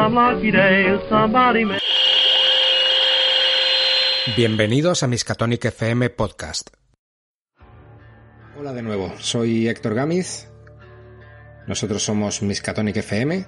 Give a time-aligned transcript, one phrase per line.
[0.00, 1.78] some lucky day somebody may.
[4.36, 6.70] Bienvenidos a Miskatonic FM Podcast.
[8.58, 10.48] Hola de nuevo, soy Héctor Gámiz.
[11.66, 13.46] Nosotros somos Miskatonic FM.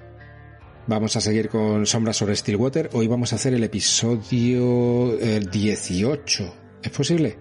[0.88, 2.90] Vamos a seguir con Sombras sobre Stillwater.
[2.92, 6.54] Hoy vamos a hacer el episodio eh, 18.
[6.82, 7.38] ¿Es posible?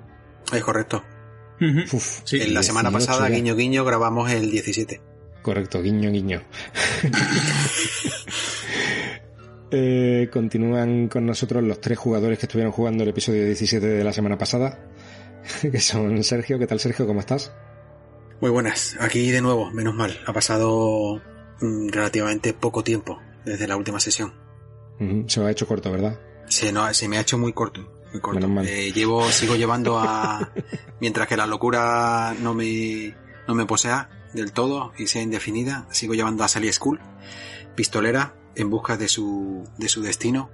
[0.54, 1.04] Es correcto.
[1.92, 3.36] Uf, Sí, en la semana 18 pasada, ya.
[3.36, 5.02] guiño guiño, grabamos el 17.
[5.42, 6.42] Correcto, guiño, guiño.
[9.74, 14.12] Eh, continúan con nosotros los tres jugadores que estuvieron jugando el episodio 17 de la
[14.12, 14.78] semana pasada,
[15.62, 16.60] que son Sergio.
[16.60, 17.08] ¿Qué tal, Sergio?
[17.08, 17.54] ¿Cómo estás?
[18.42, 20.20] Muy buenas, aquí de nuevo, menos mal.
[20.28, 21.22] Ha pasado
[21.62, 24.34] mm, relativamente poco tiempo desde la última sesión.
[25.28, 26.20] Se os ha hecho corto, ¿verdad?
[26.48, 27.82] Se, no, se me ha hecho muy corto.
[28.12, 28.42] Muy corto.
[28.42, 28.68] Menos mal.
[28.68, 30.52] Eh, llevo, sigo llevando a.
[31.00, 33.16] mientras que la locura no me,
[33.48, 37.00] no me posea del todo y sea indefinida, sigo llevando a Sally School,
[37.76, 40.50] pistolera, en busca de su, de su destino.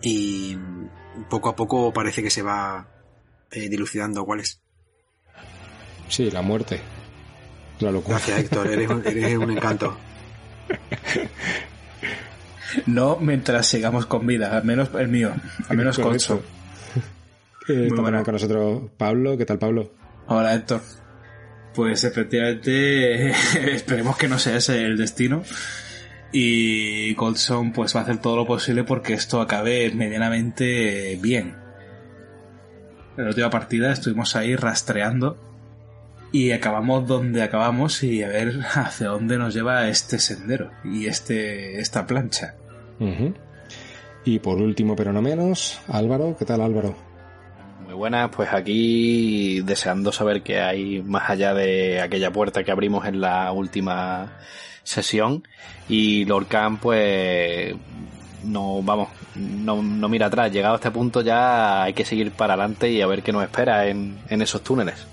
[0.00, 0.56] Y
[1.28, 2.88] poco a poco parece que se va
[3.50, 4.60] eh, dilucidando cuál es.
[6.08, 6.80] Sí, la muerte.
[7.80, 8.18] La locura.
[8.18, 9.96] Gracias, Héctor, eres un, eres un encanto.
[12.86, 15.32] No mientras sigamos con vida, al menos el mío,
[15.68, 16.36] al menos Correcto.
[16.36, 16.62] Colson.
[17.68, 19.36] Eh, está con nosotros Pablo.
[19.36, 19.90] ¿Qué tal, Pablo?
[20.26, 20.80] Hola Héctor.
[21.74, 23.30] Pues efectivamente,
[23.74, 25.42] esperemos que no sea ese el destino.
[26.32, 31.56] Y Colson pues va a hacer todo lo posible porque esto acabe medianamente bien.
[33.16, 35.36] En la última partida estuvimos ahí rastreando
[36.32, 41.78] y acabamos donde acabamos y a ver hacia dónde nos lleva este sendero y este
[41.78, 42.56] esta plancha.
[44.24, 46.36] Y por último, pero no menos, Álvaro.
[46.38, 47.11] ¿Qué tal, Álvaro?
[47.92, 53.04] Muy buenas, pues aquí deseando saber qué hay más allá de aquella puerta que abrimos
[53.04, 54.38] en la última
[54.82, 55.46] sesión
[55.90, 57.74] y Lorcan pues
[58.44, 62.54] no vamos no, no mira atrás llegado a este punto ya hay que seguir para
[62.54, 65.06] adelante y a ver qué nos espera en, en esos túneles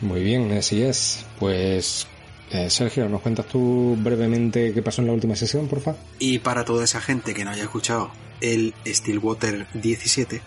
[0.00, 1.24] Muy bien, así es.
[1.38, 2.08] Pues,
[2.50, 6.00] eh, Sergio, ¿nos cuentas tú brevemente qué pasó en la última sesión, por favor?
[6.18, 8.10] Y para toda esa gente que no haya escuchado
[8.40, 10.42] el Stillwater 17,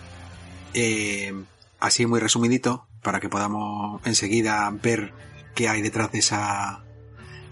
[0.74, 1.32] eh,
[1.80, 5.12] así muy resumidito, para que podamos enseguida ver
[5.54, 6.84] qué hay detrás de esa,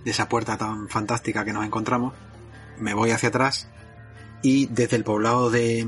[0.05, 2.15] de esa puerta tan fantástica que nos encontramos,
[2.79, 3.69] me voy hacia atrás
[4.43, 5.87] y desde el poblado de,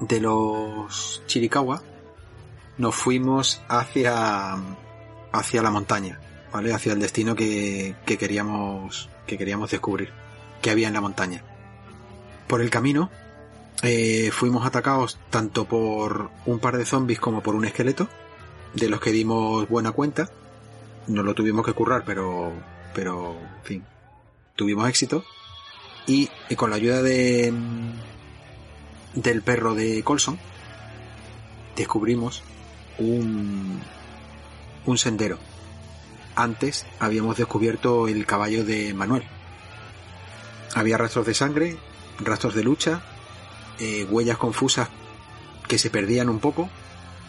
[0.00, 1.82] de los Chiricahua
[2.78, 4.56] nos fuimos hacia,
[5.32, 6.18] hacia la montaña,
[6.52, 6.72] ¿vale?
[6.72, 10.12] Hacia el destino que, que queríamos, que queríamos descubrir,
[10.62, 11.44] que había en la montaña.
[12.46, 13.10] Por el camino,
[13.82, 18.08] eh, fuimos atacados tanto por un par de zombies como por un esqueleto,
[18.74, 20.28] de los que dimos buena cuenta.
[21.06, 22.52] No lo tuvimos que currar, pero,
[22.94, 23.84] pero, en fin,
[24.54, 25.24] tuvimos éxito.
[26.06, 27.52] Y, y con la ayuda de,
[29.14, 30.38] del perro de Colson,
[31.76, 32.42] descubrimos
[32.98, 33.80] un,
[34.86, 35.38] un sendero.
[36.36, 39.24] Antes habíamos descubierto el caballo de Manuel.
[40.74, 41.76] Había rastros de sangre,
[42.20, 43.02] rastros de lucha,
[43.80, 44.88] eh, huellas confusas
[45.68, 46.68] que se perdían un poco.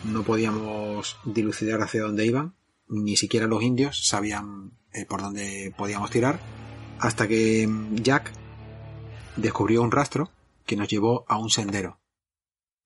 [0.04, 2.56] No podíamos dilucidar hacia dónde iban.
[2.88, 6.40] Ni siquiera los indios sabían eh, por dónde podíamos tirar.
[7.00, 8.32] Hasta que mm, Jack
[9.38, 10.30] descubrió un rastro
[10.66, 12.00] que nos llevó a un sendero.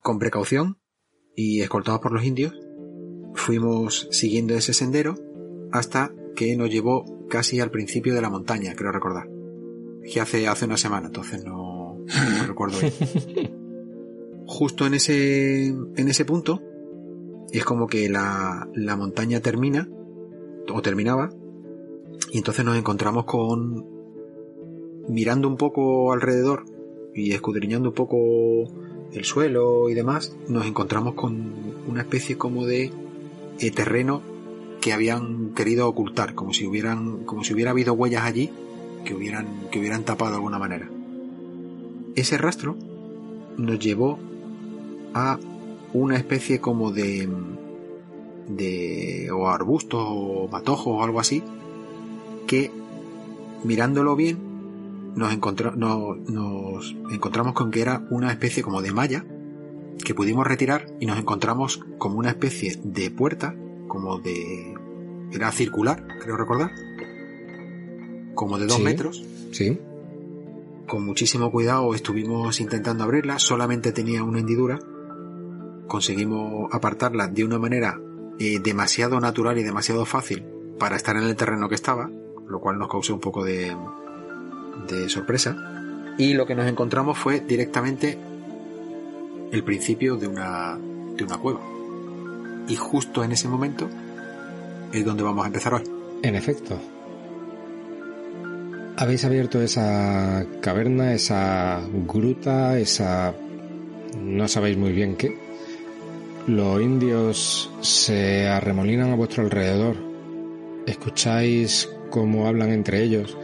[0.00, 0.78] Con precaución
[1.34, 2.54] y escoltados por los indios,
[3.34, 5.16] fuimos siguiendo ese sendero
[5.72, 9.28] hasta que nos llevó casi al principio de la montaña, creo recordar.
[10.12, 12.92] Que hace, hace una semana, entonces no, no recuerdo bien.
[14.58, 16.62] Justo en ese, en ese punto,
[17.52, 19.86] es como que la, la montaña termina,
[20.72, 21.28] o terminaba,
[22.32, 23.84] y entonces nos encontramos con,
[25.10, 26.64] mirando un poco alrededor
[27.14, 28.16] y escudriñando un poco
[29.12, 31.52] el suelo y demás, nos encontramos con
[31.86, 32.92] una especie como de
[33.60, 34.22] eh, terreno
[34.80, 38.50] que habían querido ocultar, como si hubieran, como si hubiera habido huellas allí
[39.04, 40.88] que hubieran, que hubieran tapado de alguna manera.
[42.14, 42.74] Ese rastro
[43.58, 44.18] nos llevó
[45.14, 45.38] a
[45.92, 47.28] una especie como de
[48.48, 51.42] de o arbustos o matojos o algo así
[52.46, 52.70] que
[53.64, 54.38] mirándolo bien
[55.16, 59.24] nos, encontra- no- nos encontramos con que era una especie como de malla
[60.04, 63.54] que pudimos retirar y nos encontramos como una especie de puerta
[63.88, 64.74] como de
[65.32, 66.70] era circular creo recordar
[68.34, 68.82] como de dos Sí.
[68.84, 69.78] metros Sí.
[70.86, 74.78] con muchísimo cuidado estuvimos intentando abrirla, solamente tenía una hendidura.
[75.86, 78.00] Conseguimos apartarla de una manera
[78.38, 80.44] eh, demasiado natural y demasiado fácil
[80.78, 82.10] para estar en el terreno que estaba,
[82.48, 83.74] lo cual nos causó un poco de,
[84.88, 85.56] de sorpresa.
[86.18, 88.18] y lo que nos encontramos fue directamente
[89.52, 90.78] el principio de una,
[91.16, 91.60] de una cueva.
[92.68, 93.88] Y justo en ese momento
[94.92, 95.82] es donde vamos a empezar hoy.
[96.22, 96.78] En efecto.
[98.96, 103.34] Habéis abierto esa caverna, esa gruta, esa...
[104.18, 105.45] no sabéis muy bien qué.
[106.46, 109.96] Los indios se arremolinan a vuestro alrededor.
[110.86, 113.36] Escucháis cómo hablan entre ellos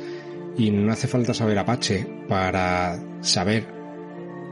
[0.57, 3.67] y no hace falta saber apache para saber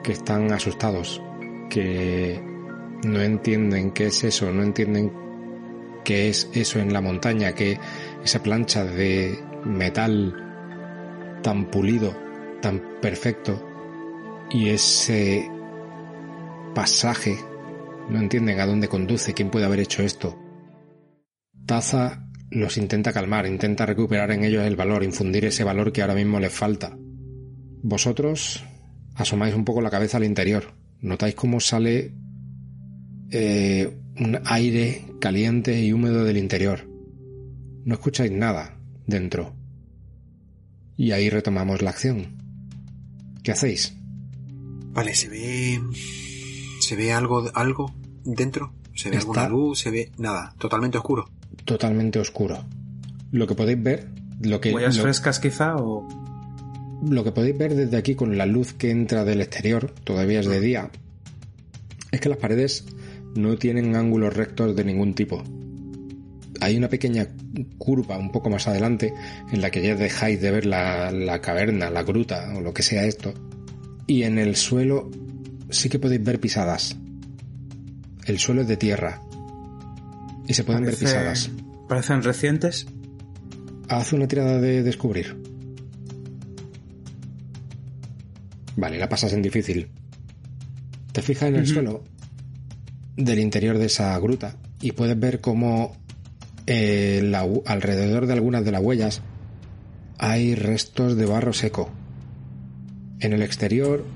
[0.02, 1.22] que están asustados,
[1.68, 2.42] que
[3.04, 5.12] no entienden qué es eso, no entienden
[6.04, 7.78] qué es eso en la montaña, que
[8.24, 12.16] esa plancha de metal tan pulido,
[12.60, 13.62] tan perfecto,
[14.50, 15.48] y ese
[16.74, 17.36] pasaje,
[18.10, 20.38] no entienden a dónde conduce, quién puede haber hecho esto.
[21.66, 26.16] Taza los intenta calmar, intenta recuperar en ellos el valor, infundir ese valor que ahora
[26.16, 26.96] mismo les falta.
[27.82, 28.64] Vosotros
[29.14, 32.12] asomáis un poco la cabeza al interior, notáis cómo sale
[33.30, 36.88] eh, un aire caliente y húmedo del interior.
[37.84, 38.76] No escucháis nada
[39.06, 39.54] dentro.
[40.96, 42.36] Y ahí retomamos la acción.
[43.42, 43.96] ¿Qué hacéis?
[44.92, 45.80] Vale, se ve.
[46.80, 47.94] ¿Se ve algo, algo
[48.24, 48.72] dentro?
[48.94, 49.80] ¿Se ve alguna luz?
[49.80, 50.54] ¿Se ve nada?
[50.58, 51.28] Totalmente oscuro.
[51.64, 52.64] Totalmente oscuro.
[53.32, 54.08] Lo que podéis ver.
[54.40, 56.08] Lo que, ¿Huellas frescas quizá o.?
[57.08, 60.46] Lo que podéis ver desde aquí con la luz que entra del exterior, todavía es
[60.46, 60.90] de día,
[62.10, 62.84] es que las paredes
[63.34, 65.42] no tienen ángulos rectos de ningún tipo.
[66.60, 67.26] Hay una pequeña
[67.78, 69.14] curva un poco más adelante
[69.50, 72.82] en la que ya dejáis de ver la, la caverna, la gruta o lo que
[72.82, 73.32] sea esto.
[74.06, 75.10] Y en el suelo
[75.70, 76.98] sí que podéis ver pisadas.
[78.30, 79.20] El suelo es de tierra.
[80.46, 81.50] Y se pueden Parece- ver pisadas.
[81.88, 82.86] ¿Parecen recientes?
[83.88, 85.36] Haz una tirada de descubrir.
[88.76, 89.88] Vale, la pasas en difícil.
[91.10, 92.04] Te fijas en el suelo
[93.16, 95.96] del interior de esa gruta y puedes ver cómo
[96.68, 99.22] eh, la alrededor de algunas de las huellas
[100.18, 101.90] hay restos de barro seco.
[103.18, 104.06] En el exterior,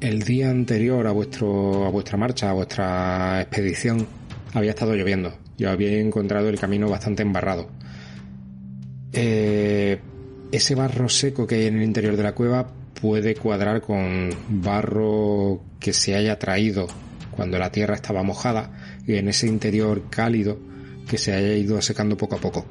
[0.00, 4.06] el día anterior a, vuestro, a vuestra marcha, a vuestra expedición,
[4.54, 7.68] había estado lloviendo y os habíais encontrado el camino bastante embarrado.
[9.12, 10.00] Eh,
[10.52, 12.68] ese barro seco que hay en el interior de la cueva
[13.00, 16.86] puede cuadrar con barro que se haya traído
[17.30, 18.70] cuando la tierra estaba mojada
[19.06, 20.58] y en ese interior cálido
[21.08, 22.66] que se haya ido secando poco a poco.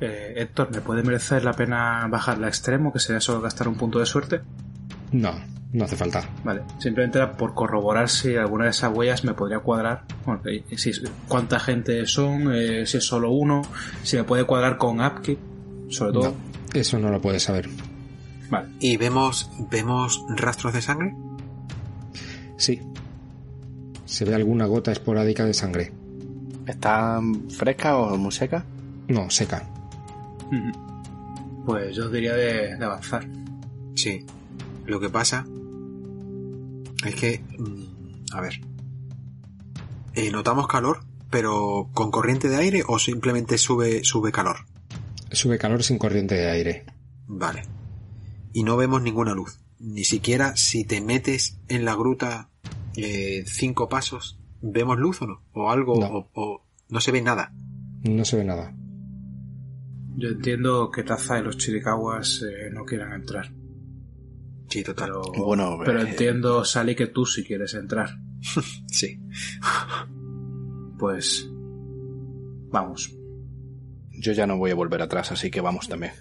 [0.00, 3.74] Eh, Héctor, ¿me puede merecer la pena bajarla a extremo, que sería solo gastar un
[3.74, 4.40] punto de suerte?
[5.10, 5.34] No,
[5.72, 6.28] no hace falta.
[6.44, 10.04] Vale, simplemente era por corroborar si alguna de esas huellas me podría cuadrar.
[10.24, 10.40] Bueno,
[10.76, 10.92] si,
[11.28, 13.62] cuánta gente son, eh, si es solo uno,
[14.02, 15.38] si me puede cuadrar con Upkeep,
[15.90, 16.30] sobre todo.
[16.30, 17.68] No, eso no lo puedes saber.
[18.48, 21.14] Vale, ¿Y vemos, vemos rastros de sangre?
[22.56, 22.80] Sí.
[24.06, 25.92] Se ve alguna gota esporádica de sangre.
[26.66, 27.20] ¿Está
[27.50, 28.64] fresca o muy seca?
[29.06, 29.68] No, seca.
[31.66, 33.26] Pues yo diría de, de avanzar.
[33.94, 34.24] Sí.
[34.86, 35.44] Lo que pasa
[37.06, 38.60] es que, mm, a ver,
[40.14, 44.56] Eh, notamos calor, pero con corriente de aire o simplemente sube, sube calor.
[45.30, 46.86] Sube calor sin corriente de aire.
[47.28, 47.62] Vale.
[48.52, 49.60] Y no vemos ninguna luz.
[49.78, 52.48] Ni siquiera si te metes en la gruta
[52.96, 55.42] eh, cinco pasos, ¿vemos luz o no?
[55.52, 56.06] O algo, No.
[56.08, 57.52] o, o no se ve nada.
[58.02, 58.74] No se ve nada.
[60.16, 63.52] Yo entiendo que Taza y los Chiricahuas eh, no quieran entrar.
[64.68, 65.10] Sí, total.
[65.10, 68.18] Pero, Bueno, pero eh, entiendo, Sally, que tú si quieres entrar.
[68.88, 69.20] Sí.
[70.98, 71.48] Pues
[72.70, 73.14] vamos.
[74.12, 76.12] Yo ya no voy a volver atrás, así que vamos también.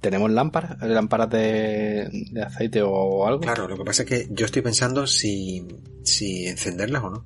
[0.00, 0.80] ¿Tenemos lámparas?
[0.82, 3.40] ¿Lámparas de, de aceite o algo?
[3.40, 5.66] Claro, lo que pasa es que yo estoy pensando si,
[6.02, 7.24] si encenderlas o no.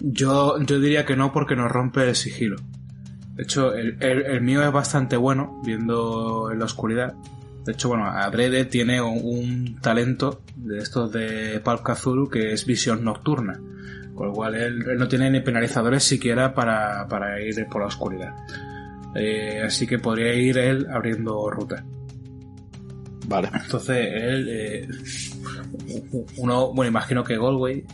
[0.00, 2.56] Yo, yo diría que no porque nos rompe el sigilo.
[3.34, 7.14] De hecho, el, el- el mío es bastante bueno viendo en la oscuridad.
[7.64, 13.04] De hecho, bueno, Adrede tiene un, talento de estos de Pulp Cthulhu que es visión
[13.04, 13.60] nocturna.
[14.14, 17.88] Con lo cual él, él no tiene ni penalizadores siquiera para, para ir por la
[17.88, 18.34] oscuridad.
[19.14, 21.84] Eh, así que podría ir él abriendo ruta.
[23.26, 23.50] Vale.
[23.54, 24.88] Entonces, él, eh,
[26.36, 27.84] uno, bueno, imagino que Galway,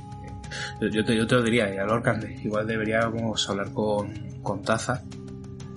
[0.80, 4.62] yo, yo te, yo te lo diría, y a Lorcan, igual deberíamos hablar con, con
[4.62, 5.04] Taza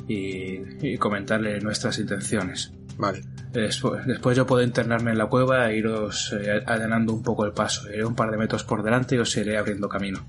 [0.07, 2.73] y, y comentarle nuestras intenciones.
[2.99, 3.21] Vale.
[3.53, 7.53] Después, después yo puedo internarme en la cueva e iros eh, allanando un poco el
[7.53, 7.89] paso.
[7.89, 10.19] Iré un par de metros por delante y os iré abriendo camino.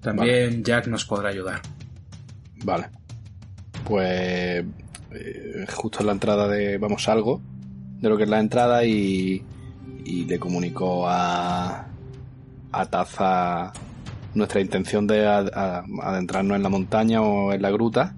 [0.00, 1.60] También Jack nos podrá ayudar.
[2.64, 2.88] Vale.
[3.84, 4.64] Pues
[5.10, 7.42] eh, justo en la entrada de Vamos Algo,
[7.98, 9.44] de lo que es la entrada y,
[10.04, 11.88] y le comunicó a,
[12.70, 13.72] a Taza
[14.34, 18.14] nuestra intención de adentrarnos en la montaña o en la gruta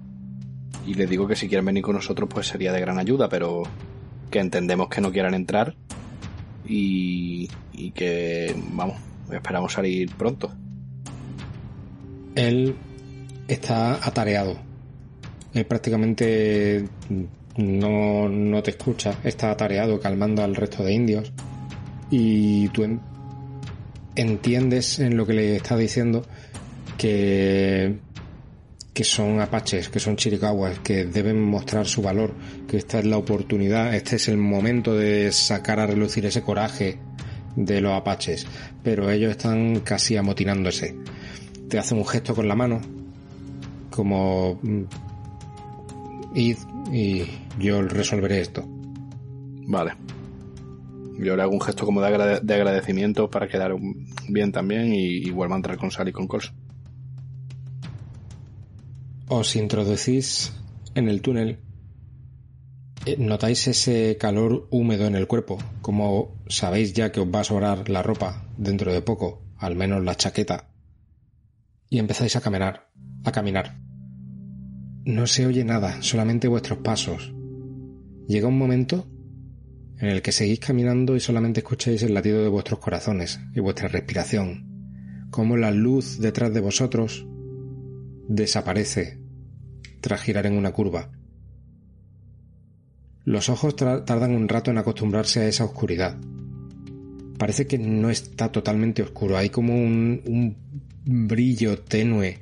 [0.85, 3.63] y le digo que si quieren venir con nosotros pues sería de gran ayuda, pero
[4.29, 5.75] que entendemos que no quieran entrar
[6.65, 8.97] y, y que, vamos,
[9.31, 10.51] esperamos salir pronto.
[12.35, 12.75] Él
[13.47, 14.57] está atareado.
[15.53, 16.87] Él prácticamente
[17.57, 21.31] no, no te escucha, está atareado calmando al resto de indios
[22.09, 22.99] y tú
[24.15, 26.25] entiendes en lo que le está diciendo
[26.97, 27.99] que
[28.93, 32.33] que son apaches, que son chiricahuas, que deben mostrar su valor,
[32.67, 36.99] que esta es la oportunidad, este es el momento de sacar a relucir ese coraje
[37.55, 38.45] de los apaches,
[38.83, 40.95] pero ellos están casi amotinándose.
[41.69, 42.81] Te hace un gesto con la mano,
[43.89, 44.83] como mm,
[46.35, 46.57] id
[46.91, 47.23] y
[47.59, 48.63] yo resolveré esto.
[49.65, 49.93] Vale.
[51.17, 53.75] Yo le hago un gesto como de, agradecimiento para quedar
[54.27, 56.53] bien también y, vuelvo a entrar con Sally y con Cols.
[59.35, 60.53] Os introducís
[60.93, 61.57] en el túnel.
[63.07, 67.43] Eh, notáis ese calor húmedo en el cuerpo, como sabéis ya que os va a
[67.43, 70.69] sobrar la ropa dentro de poco, al menos la chaqueta.
[71.89, 72.91] Y empezáis a caminar,
[73.23, 73.81] a caminar.
[75.03, 77.33] No se oye nada, solamente vuestros pasos.
[78.27, 79.07] Llega un momento
[79.97, 83.87] en el que seguís caminando y solamente escucháis el latido de vuestros corazones y vuestra
[83.87, 87.25] respiración, como la luz detrás de vosotros
[88.27, 89.22] desaparece
[90.03, 91.09] tras girar en una curva.
[93.23, 96.17] Los ojos tardan un rato en acostumbrarse a esa oscuridad.
[97.37, 100.57] Parece que no está totalmente oscuro, hay como un,
[101.05, 102.41] brillo tenue.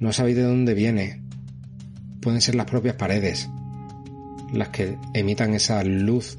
[0.00, 1.22] No sabéis de dónde viene.
[2.20, 3.48] Pueden ser las propias paredes
[4.52, 6.38] las que emitan esa luz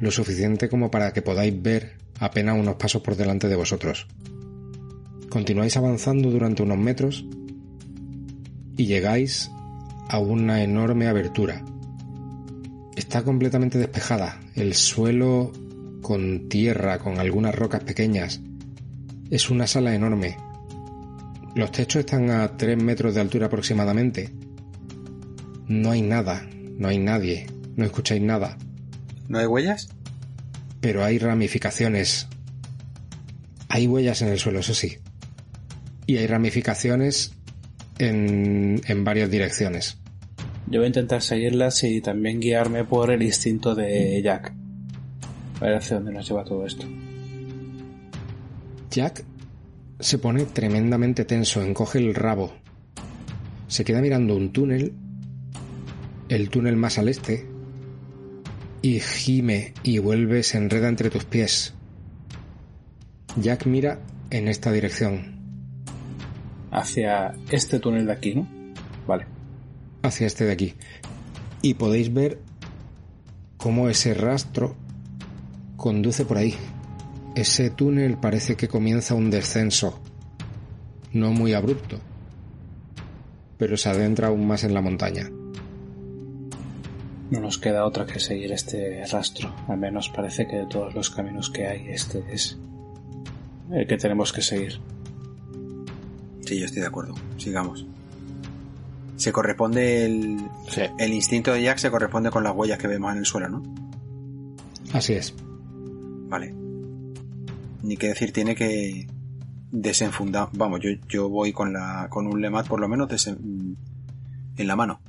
[0.00, 4.06] lo suficiente como para que podáis ver apenas unos pasos por delante de vosotros.
[5.28, 7.26] Continuáis avanzando durante unos metros
[8.78, 9.50] y llegáis
[10.10, 11.64] a una enorme abertura.
[12.96, 15.52] Está completamente despejada, el suelo
[16.02, 18.40] con tierra, con algunas rocas pequeñas.
[19.30, 20.36] Es una sala enorme.
[21.54, 24.34] Los techos están a 3 metros de altura aproximadamente.
[25.68, 26.44] No hay nada,
[26.76, 28.58] no hay nadie, no escucháis nada.
[29.28, 29.90] ¿No hay huellas?
[30.80, 32.26] Pero hay ramificaciones.
[33.68, 34.98] Hay huellas en el suelo, eso sí.
[36.06, 37.36] Y hay ramificaciones
[37.98, 39.99] en, en varias direcciones.
[40.70, 44.52] Yo voy a intentar seguirlas y también guiarme por el instinto de Jack.
[45.60, 46.86] A ver hacia dónde nos lleva todo esto.
[48.88, 49.24] Jack
[49.98, 52.52] se pone tremendamente tenso, encoge el rabo.
[53.66, 54.94] Se queda mirando un túnel,
[56.28, 57.48] el túnel más al este,
[58.80, 61.74] y gime y vuelve, se enreda entre tus pies.
[63.36, 63.98] Jack mira
[64.30, 65.40] en esta dirección.
[66.70, 68.48] Hacia este túnel de aquí, ¿no?
[69.06, 69.39] Vale.
[70.02, 70.74] Hacia este de aquí.
[71.62, 72.38] Y podéis ver
[73.56, 74.74] cómo ese rastro
[75.76, 76.54] conduce por ahí.
[77.34, 80.00] Ese túnel parece que comienza un descenso.
[81.12, 81.98] No muy abrupto.
[83.58, 85.30] Pero se adentra aún más en la montaña.
[87.30, 89.54] No nos queda otra que seguir este rastro.
[89.68, 92.58] Al menos parece que de todos los caminos que hay, este es
[93.70, 94.80] el que tenemos que seguir.
[96.40, 97.14] Sí, yo estoy de acuerdo.
[97.36, 97.86] Sigamos.
[99.20, 100.38] Se corresponde el,
[100.98, 103.62] el instinto de Jack se corresponde con las huellas que vemos en el suelo, ¿no?
[104.92, 105.34] Así es.
[106.28, 106.54] Vale.
[107.82, 109.06] Ni que decir, tiene que
[109.70, 110.48] desenfundar.
[110.52, 113.76] Vamos, yo, yo voy con la con un lemat por lo menos en
[114.56, 115.00] la mano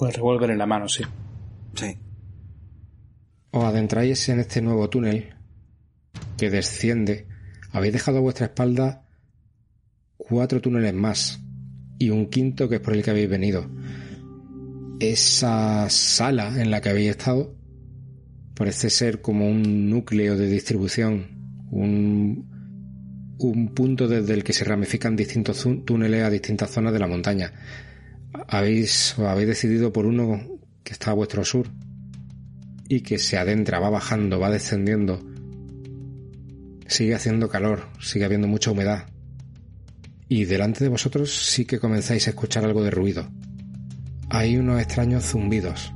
[0.00, 1.04] pues revólver en la mano, sí.
[1.74, 1.98] Sí.
[3.50, 5.34] Os adentráis en este nuevo túnel
[6.38, 7.28] que desciende.
[7.70, 9.06] Habéis dejado a vuestra espalda
[10.16, 11.38] cuatro túneles más
[12.00, 13.70] y un quinto que es por el que habéis venido.
[14.98, 17.54] Esa sala en la que habéis estado
[18.56, 22.50] parece ser como un núcleo de distribución, un,
[23.38, 27.52] un punto desde el que se ramifican distintos túneles a distintas zonas de la montaña
[28.48, 30.40] habéis, habéis decidido por uno
[30.84, 31.68] que está a vuestro sur
[32.88, 35.20] y que se adentra, va bajando, va descendiendo.
[36.86, 39.06] Sigue haciendo calor, sigue habiendo mucha humedad.
[40.30, 43.28] Y delante de vosotros sí que comenzáis a escuchar algo de ruido.
[44.30, 45.92] Hay unos extraños zumbidos.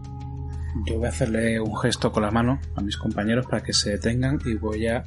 [0.86, 3.92] Yo voy a hacerle un gesto con la mano a mis compañeros para que se
[3.92, 5.04] detengan y voy a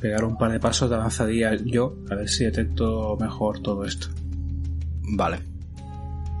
[0.00, 4.08] pegar un par de pasos de avanzadilla yo a ver si detecto mejor todo esto.
[5.02, 5.52] Vale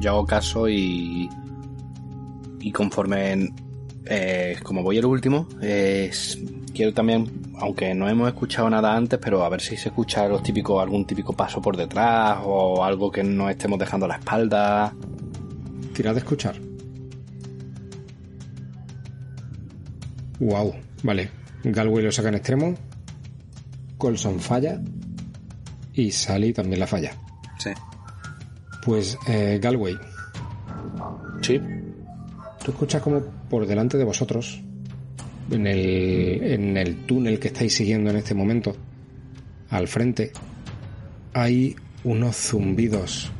[0.02, 1.30] yo hago caso y,
[2.60, 3.52] y conforme
[4.04, 6.10] eh, como voy el último, eh,
[6.72, 10.42] quiero también, aunque no hemos escuchado nada antes, pero a ver si se escucha los
[10.42, 14.92] típicos, algún típico paso por detrás o algo que no estemos dejando a la espalda.
[15.94, 16.56] Tirad de escuchar.
[20.40, 21.30] Wow, vale.
[21.64, 22.74] Galway lo saca en extremo.
[23.98, 24.80] Colson falla.
[25.94, 27.12] Y Sally también la falla.
[27.58, 27.70] Sí.
[28.84, 29.96] Pues eh, Galway,
[31.42, 31.60] Sí.
[32.64, 34.60] tú escuchas como por delante de vosotros,
[35.52, 38.76] en el, en el túnel que estáis siguiendo en este momento,
[39.70, 40.32] al frente,
[41.32, 43.30] hay unos zumbidos,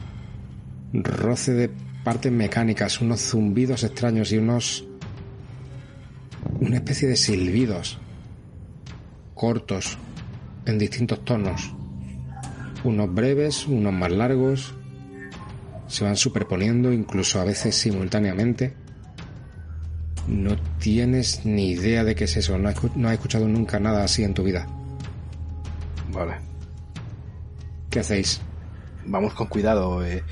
[0.92, 1.71] roce de
[2.04, 4.87] partes mecánicas, unos zumbidos extraños y unos...
[6.61, 7.99] una especie de silbidos
[9.35, 9.99] cortos,
[10.66, 11.75] en distintos tonos,
[12.85, 14.73] unos breves, unos más largos,
[15.88, 18.73] se van superponiendo, incluso a veces simultáneamente.
[20.29, 23.81] No tienes ni idea de qué es eso, no has, escu- no has escuchado nunca
[23.81, 24.67] nada así en tu vida.
[26.12, 26.35] Vale.
[27.91, 28.41] ¿Qué hacéis?
[29.07, 30.05] Vamos con cuidado.
[30.05, 30.23] eh,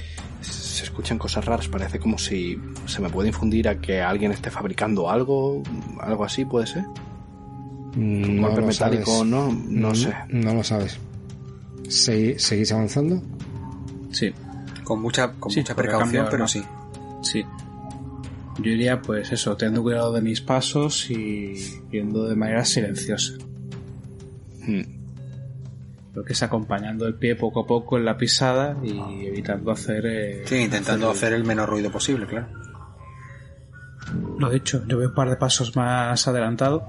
[0.40, 1.68] se escuchan cosas raras.
[1.68, 5.62] Parece como si se me puede infundir a que alguien esté fabricando algo.
[6.00, 6.84] Algo así, puede ser.
[7.96, 9.26] No golpe lo metálico, sabes.
[9.26, 10.14] no, no sé.
[10.28, 10.98] No lo sabes.
[11.88, 13.20] Se- ¿Seguís avanzando?
[14.12, 14.32] Sí,
[14.84, 16.62] Con mucha, con Sí, mucha precaución, pero sí.
[17.22, 17.44] sí.
[18.62, 21.54] Yo iría, pues eso, teniendo cuidado de mis pasos y
[21.90, 23.34] yendo de manera silenciosa.
[24.66, 24.82] Hmm.
[26.12, 30.04] Creo que es acompañando el pie poco a poco en la pisada y evitando hacer.
[30.06, 32.48] eh, Sí, intentando hacer hacer el menor ruido posible, claro.
[34.38, 36.84] Lo dicho, yo voy un par de pasos más adelantado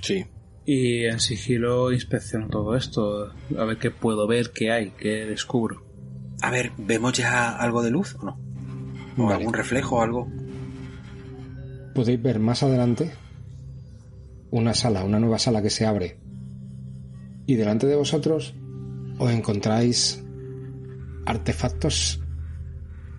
[0.00, 0.26] Sí.
[0.66, 5.84] y en sigilo inspecciono todo esto, a ver qué puedo ver, qué hay, qué descubro.
[6.40, 8.40] A ver, ¿vemos ya algo de luz o no?
[9.16, 9.36] ¿O Vale.
[9.36, 10.28] algún reflejo o algo?
[11.94, 13.12] Podéis ver más adelante
[14.50, 16.16] una sala, una nueva sala que se abre.
[17.46, 18.54] Y delante de vosotros
[19.18, 20.22] os encontráis
[21.26, 22.20] artefactos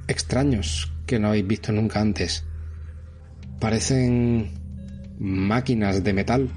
[0.08, 2.46] extraños que no habéis visto nunca antes.
[3.60, 4.52] Parecen
[5.20, 6.50] máquinas de metal.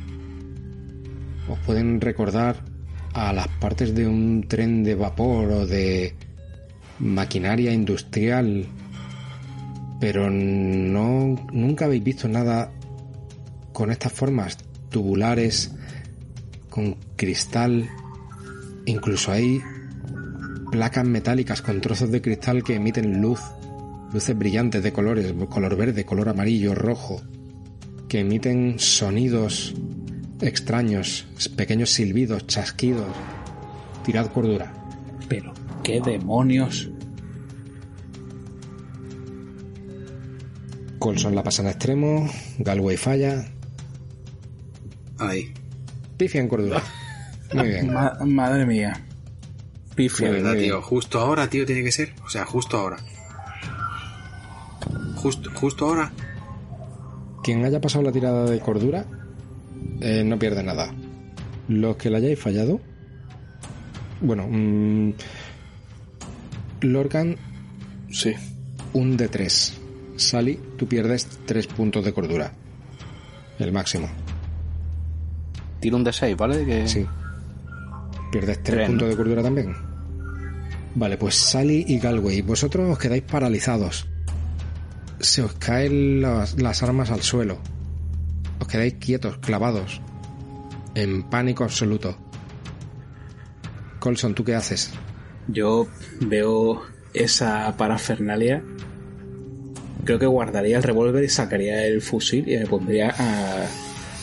[1.49, 2.57] Os pueden recordar
[3.13, 6.15] a las partes de un tren de vapor o de
[6.99, 8.67] maquinaria industrial
[10.01, 12.73] pero no nunca habéis visto nada
[13.73, 14.59] con estas formas
[14.91, 15.75] tubulares
[16.71, 17.89] con cristal.
[18.85, 19.61] Incluso hay
[20.71, 23.41] placas metálicas con trozos de cristal que emiten luz
[24.13, 27.21] luces brillantes de colores color verde color amarillo rojo
[28.09, 29.75] que emiten sonidos
[30.41, 33.09] extraños pequeños silbidos chasquidos.
[34.05, 34.73] Tirad cordura.
[35.29, 36.91] Pero, ¿qué demonios?
[40.99, 42.29] Colson la pasa en extremo
[42.59, 43.45] Galway falla
[45.19, 45.53] Ahí.
[46.17, 46.83] Pifia en cordura.
[47.55, 47.93] Muy bien.
[47.93, 49.03] Ma- madre mía.
[49.95, 50.27] Pifia.
[50.29, 50.65] De verdad, bien.
[50.67, 50.83] tío.
[50.83, 52.13] Justo ahora, tío, tiene que ser.
[52.25, 52.99] O sea, justo ahora.
[55.15, 56.13] Justo, justo ahora.
[57.43, 59.07] Quien haya pasado la tirada de cordura
[60.01, 60.93] eh, no pierde nada.
[61.69, 62.81] Los que la hayáis fallado.
[64.21, 65.13] Bueno, mm,
[66.83, 67.37] Lorcan,
[68.11, 68.35] Sí.
[68.93, 69.76] un de 3.
[70.17, 72.53] Sally, tú pierdes 3 puntos de cordura.
[73.59, 74.09] El máximo.
[75.81, 76.65] Tiro un de 6, ¿vale?
[76.65, 76.89] Que...
[76.89, 77.07] Sí.
[78.33, 79.75] ¿Pierdes 3 Tres, puntos de cordura también?
[80.95, 84.07] Vale, pues Sally y Galway, vosotros os quedáis paralizados.
[85.21, 87.59] Se os caen las, las armas al suelo.
[88.59, 90.01] Os quedáis quietos, clavados.
[90.95, 92.17] En pánico absoluto.
[93.99, 94.93] Colson, ¿tú qué haces?
[95.49, 95.87] Yo
[96.21, 98.63] veo esa parafernalia.
[100.07, 103.67] Creo que guardaría el revólver y sacaría el fusil y me pondría a,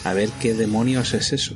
[0.09, 1.55] a ver qué demonios es eso.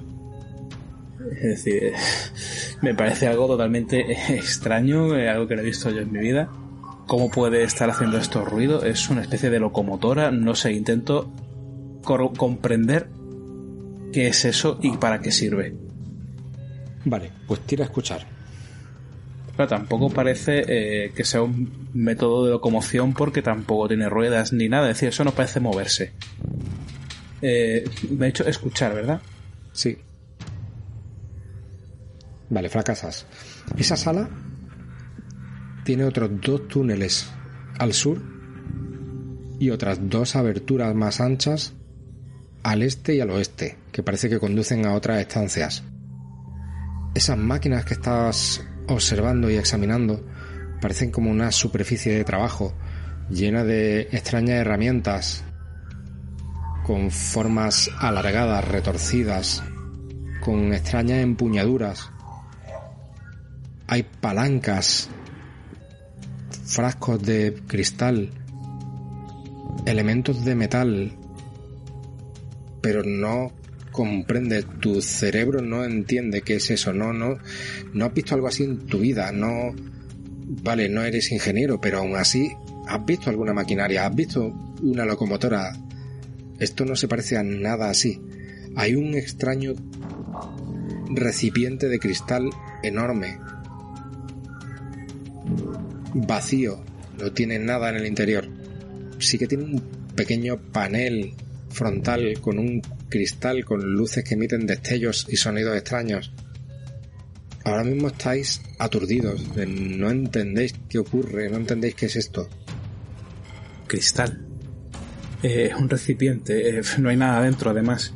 [1.32, 1.94] Es decir,
[2.82, 6.50] me parece algo totalmente extraño, eh, algo que no he visto yo en mi vida.
[7.08, 8.84] ¿Cómo puede estar haciendo esto ruido?
[8.84, 11.32] Es una especie de locomotora, no sé, intento
[12.04, 13.10] comprender
[14.12, 15.74] qué es eso y para qué sirve.
[17.06, 18.37] Vale, pues tira a escuchar.
[19.66, 24.90] Tampoco parece eh, que sea un método de locomoción porque tampoco tiene ruedas ni nada.
[24.90, 26.12] Es decir, eso no parece moverse.
[27.42, 29.22] Eh, me ha hecho escuchar, ¿verdad?
[29.72, 29.98] Sí.
[32.50, 33.26] Vale, fracasas.
[33.78, 34.30] Esa sala
[35.84, 37.30] tiene otros dos túneles
[37.80, 38.22] al sur
[39.60, 41.74] y otras dos aberturas más anchas
[42.64, 45.84] al este y al oeste, que parece que conducen a otras estancias.
[47.14, 50.26] Esas máquinas que estás observando y examinando
[50.82, 52.74] parecen como una superficie de trabajo
[53.30, 55.44] llena de extrañas herramientas
[56.86, 59.62] con formas alargadas, retorcidas,
[60.40, 62.12] con extrañas empuñaduras.
[63.88, 65.10] Hay palancas,
[66.66, 68.30] frascos de cristal,
[69.86, 71.12] elementos de metal,
[72.82, 73.52] pero no
[73.98, 77.40] comprende, tu cerebro no entiende qué es eso, no, no,
[77.94, 79.74] no has visto algo así en tu vida, no,
[80.62, 82.52] vale, no eres ingeniero, pero aún así
[82.88, 85.76] has visto alguna maquinaria, has visto una locomotora,
[86.60, 88.22] esto no se parece a nada así.
[88.76, 89.74] Hay un extraño
[91.10, 92.52] recipiente de cristal
[92.84, 93.40] enorme,
[96.14, 96.84] vacío,
[97.20, 98.48] no tiene nada en el interior.
[99.18, 99.82] Sí que tiene un
[100.16, 101.34] pequeño panel
[101.70, 106.32] frontal con un cristal con luces que emiten destellos y sonidos extraños.
[107.64, 112.48] Ahora mismo estáis aturdidos, no entendéis qué ocurre, no entendéis qué es esto.
[113.88, 114.46] Cristal.
[115.44, 118.14] Es un recipiente, eh, no hay nada dentro además.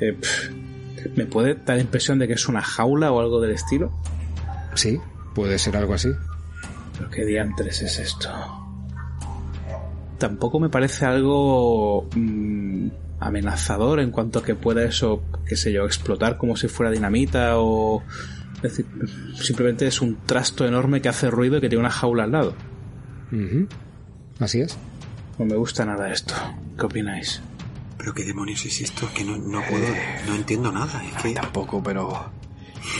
[0.00, 0.16] Eh,
[1.16, 3.92] ¿Me puede dar la impresión de que es una jaula o algo del estilo?
[4.74, 4.98] Sí,
[5.34, 6.08] puede ser algo así.
[6.96, 8.63] ¿Pero qué diantres es esto?
[10.18, 12.88] Tampoco me parece algo mm,
[13.20, 17.58] amenazador en cuanto a que pueda eso, qué sé yo, explotar como si fuera dinamita
[17.58, 18.02] o...
[18.56, 18.86] Es decir,
[19.34, 22.54] simplemente es un trasto enorme que hace ruido y que tiene una jaula al lado.
[24.38, 24.78] Así es.
[25.38, 26.34] No me gusta nada esto.
[26.78, 27.42] ¿Qué opináis?
[27.98, 29.08] ¿Pero qué demonios es esto?
[29.14, 29.86] Que no, no puedo...
[30.28, 31.04] No entiendo nada.
[31.04, 31.34] Es que...
[31.34, 32.30] Tampoco, pero...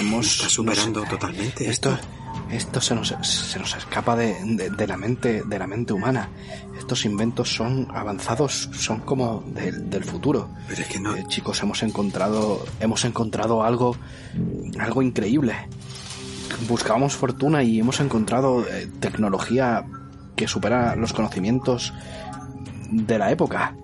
[0.00, 0.26] Hemos...
[0.26, 1.92] Está superando no sé, totalmente esto.
[1.92, 2.23] Esto
[2.58, 6.28] se nos, se nos escapa de, de, de, la mente, de la mente humana.
[6.78, 10.50] Estos inventos son avanzados, son como del, del futuro.
[10.68, 11.16] Pero es que no.
[11.16, 13.96] Eh, chicos, hemos encontrado, hemos encontrado algo,
[14.78, 15.54] algo increíble.
[16.68, 19.84] Buscábamos fortuna y hemos encontrado eh, tecnología
[20.36, 21.92] que supera los conocimientos
[22.90, 23.76] de la época.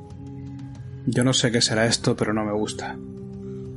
[1.07, 2.97] Yo no sé qué será esto, pero no me gusta.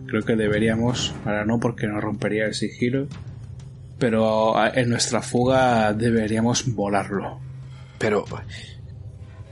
[0.07, 3.07] Creo que deberíamos, ahora no porque nos rompería el sigilo,
[3.97, 7.39] pero en nuestra fuga deberíamos volarlo.
[7.97, 8.25] Pero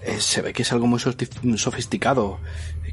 [0.04, 2.40] eh, se ve que es algo muy sofisticado.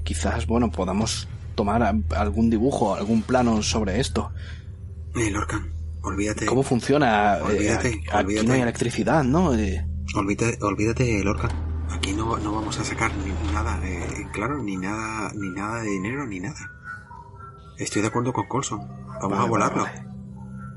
[0.04, 1.82] Quizás, bueno, podamos tomar
[2.16, 4.30] algún dibujo, algún plano sobre esto.
[5.16, 6.46] Eh, Lorcan, olvídate.
[6.46, 7.38] ¿Cómo funciona?
[7.42, 8.46] Olvídate, eh, aquí olvídate.
[8.46, 9.54] no hay electricidad, ¿no?
[9.54, 9.84] Eh,
[10.14, 11.50] olvídate, olvídate, Lorcan.
[11.90, 15.90] Aquí no, no vamos a sacar ni nada, eh, claro, ni nada, ni nada de
[15.90, 16.70] dinero, ni nada.
[17.76, 18.86] Estoy de acuerdo con Colson.
[19.20, 19.82] Vamos vale, a volarlo.
[19.82, 20.07] Vale, vale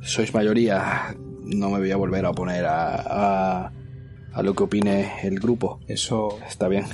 [0.01, 3.71] sois mayoría, no me voy a volver a oponer a, a,
[4.33, 5.79] a, lo que opine el grupo.
[5.87, 6.85] Eso está bien.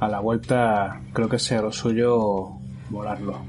[0.00, 2.50] A la vuelta creo que sea lo suyo
[2.90, 3.40] volarlo.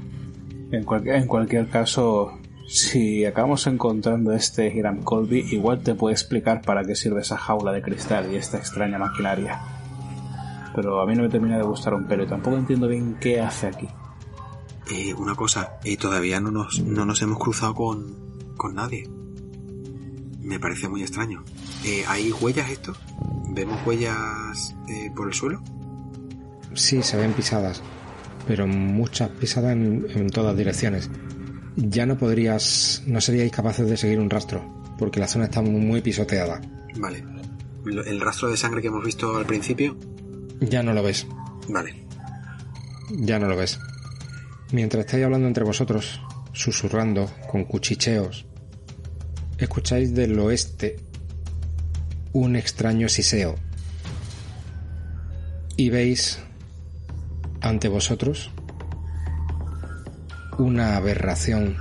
[0.72, 6.62] En, cual, en cualquier caso, si acabamos encontrando este Hiram Colby, igual te puede explicar
[6.62, 9.60] para qué sirve esa jaula de cristal y esta extraña maquinaria.
[10.74, 13.40] Pero a mí no me termina de gustar un pelo y tampoco entiendo bien qué
[13.40, 13.88] hace aquí.
[14.92, 18.29] Eh, una cosa, eh, todavía no nos, no nos hemos cruzado con,
[18.60, 19.08] con nadie.
[20.42, 21.42] Me parece muy extraño.
[21.82, 22.92] Eh, ¿Hay huellas esto?
[23.54, 25.62] ¿Vemos huellas eh, por el suelo?
[26.74, 27.82] Sí, se ven pisadas,
[28.46, 31.08] pero muchas pisadas en, en, todas direcciones.
[31.76, 34.60] Ya no podrías, no seríais capaces de seguir un rastro,
[34.98, 36.60] porque la zona está muy pisoteada.
[36.98, 37.24] Vale.
[37.86, 39.96] ¿El rastro de sangre que hemos visto al principio?
[40.60, 41.26] Ya no lo ves.
[41.66, 42.04] Vale.
[43.08, 43.80] Ya no lo ves.
[44.70, 46.20] Mientras estáis hablando entre vosotros,
[46.52, 48.49] susurrando, con cuchicheos,
[49.60, 50.96] escucháis del oeste
[52.32, 53.56] un extraño siseo
[55.76, 56.38] y veis
[57.60, 58.50] ante vosotros
[60.58, 61.76] una aberración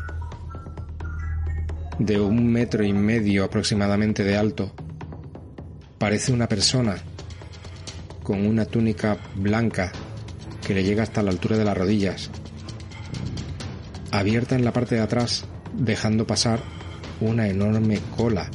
[1.99, 4.73] de un metro y medio aproximadamente de alto.
[5.97, 6.97] Parece una persona
[8.23, 9.91] con una túnica blanca
[10.65, 12.29] que le llega hasta la altura de las rodillas,
[14.11, 16.78] abierta en la parte de atrás, dejando pasar
[17.21, 18.49] una enorme cola,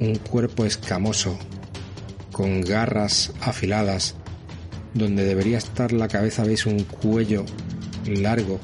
[0.00, 1.38] un cuerpo escamoso,
[2.30, 4.14] con garras afiladas,
[4.94, 7.44] donde debería estar la cabeza veis un cuello
[8.06, 8.60] largo,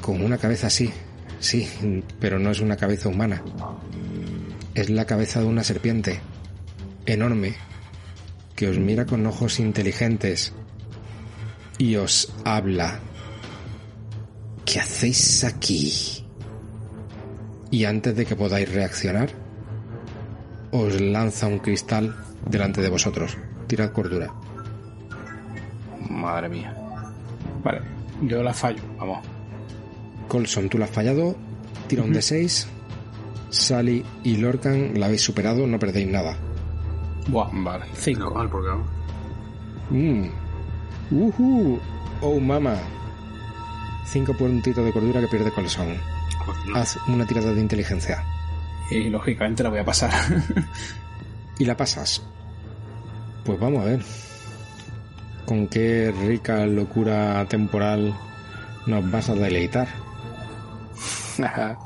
[0.00, 0.90] con una cabeza así,
[1.40, 1.68] sí,
[2.20, 3.42] pero no es una cabeza humana,
[4.74, 6.20] es la cabeza de una serpiente,
[7.06, 7.54] enorme,
[8.54, 10.52] que os mira con ojos inteligentes
[11.78, 13.00] y os habla.
[14.64, 16.21] ¿Qué hacéis aquí?
[17.72, 19.30] Y antes de que podáis reaccionar,
[20.70, 22.14] os lanza un cristal
[22.48, 23.38] delante de vosotros.
[23.66, 24.30] Tirad cordura.
[26.08, 26.76] Madre mía.
[27.64, 27.80] Vale,
[28.22, 29.20] yo la fallo, vamos.
[30.28, 31.34] Colson, tú la has fallado.
[31.88, 32.08] Tira uh -huh.
[32.08, 32.66] un D6.
[33.48, 36.36] Sally y Lorcan la habéis superado, no perdéis nada.
[37.28, 37.86] Buah, vale.
[37.94, 38.24] Cinco.
[38.24, 38.70] No, mal, porque...
[39.90, 40.30] mm.
[41.10, 41.80] Uhu.
[42.20, 42.76] Oh, mama.
[44.04, 46.11] Cinco puntitos de cordura que pierde corazón.
[46.74, 48.24] Haz una tirada de inteligencia.
[48.90, 50.12] Y lógicamente la voy a pasar.
[51.58, 52.22] Y la pasas.
[53.44, 54.00] Pues vamos a ver.
[55.44, 58.16] ¿Con qué rica locura temporal
[58.86, 59.86] nos vas a deleitar?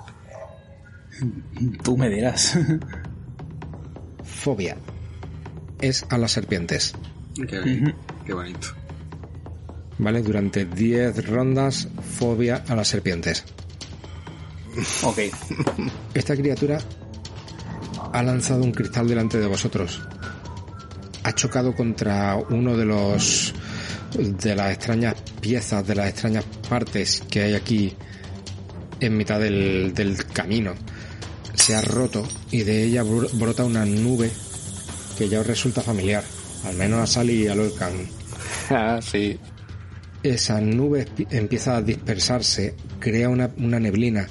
[1.83, 2.59] Tú me dirás.
[4.23, 4.77] Fobia.
[5.81, 6.95] Es a las serpientes.
[7.35, 8.69] Qué, bien, qué bonito.
[9.99, 10.23] ¿Vale?
[10.23, 11.89] Durante 10 rondas,
[12.19, 13.45] fobia a las serpientes.
[15.03, 15.19] Ok.
[16.15, 16.79] Esta criatura
[18.13, 20.01] ha lanzado un cristal delante de vosotros.
[21.23, 23.53] Ha chocado contra uno de los
[24.17, 27.95] de las extrañas piezas, de las extrañas partes que hay aquí
[29.01, 30.75] en mitad del, del camino.
[31.55, 34.31] Se ha roto y de ella bro- brota una nube
[35.19, 36.23] que ya os resulta familiar,
[36.65, 37.93] al menos a Sally y a Lorcan.
[38.71, 39.39] Ah, sí.
[40.25, 44.27] Esa nube empieza a dispersarse, crea una, una neblina.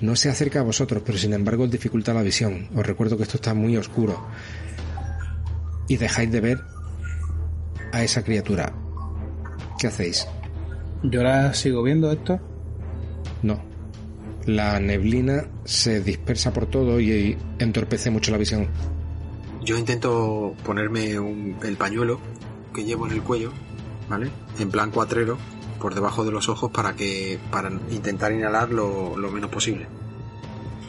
[0.00, 2.68] No se acerca a vosotros, pero sin embargo os dificulta la visión.
[2.74, 4.26] Os recuerdo que esto está muy oscuro.
[5.88, 6.60] Y dejáis de ver
[7.92, 8.72] a esa criatura.
[9.78, 10.26] ¿Qué hacéis?
[11.02, 12.38] Yo ahora sigo viendo esto.
[13.42, 13.60] No.
[14.46, 18.68] La neblina se dispersa por todo y entorpece mucho la visión.
[19.62, 22.20] Yo intento ponerme un- el pañuelo
[22.74, 23.52] que llevo en el cuello,
[24.08, 24.30] ¿vale?
[24.58, 25.36] En plan cuatrero,
[25.80, 29.86] por debajo de los ojos para que para intentar inhalar lo, lo menos posible.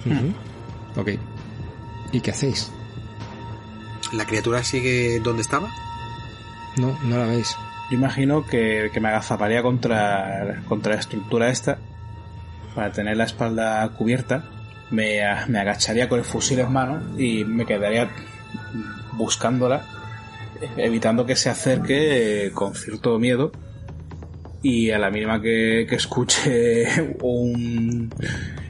[0.05, 0.99] Ujú.
[0.99, 1.09] Ok.
[2.11, 2.71] ¿Y qué hacéis?
[4.13, 5.69] ¿La criatura sigue donde estaba?
[6.77, 7.55] No, no la veis.
[7.89, 11.77] Yo imagino que, que me agazaparía contra, contra la estructura esta
[12.75, 14.43] para tener la espalda cubierta.
[14.89, 18.09] Me, me agacharía con el fusil en mano y me quedaría
[19.13, 19.85] buscándola,
[20.75, 23.51] evitando que se acerque con cierto miedo.
[24.63, 26.85] Y a la mínima que, que escuche
[27.21, 28.13] un,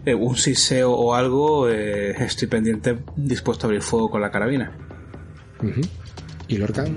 [0.05, 4.71] eh, un siseo o algo, eh, estoy pendiente, dispuesto a abrir fuego con la carabina.
[6.47, 6.95] ¿Y Lorcan?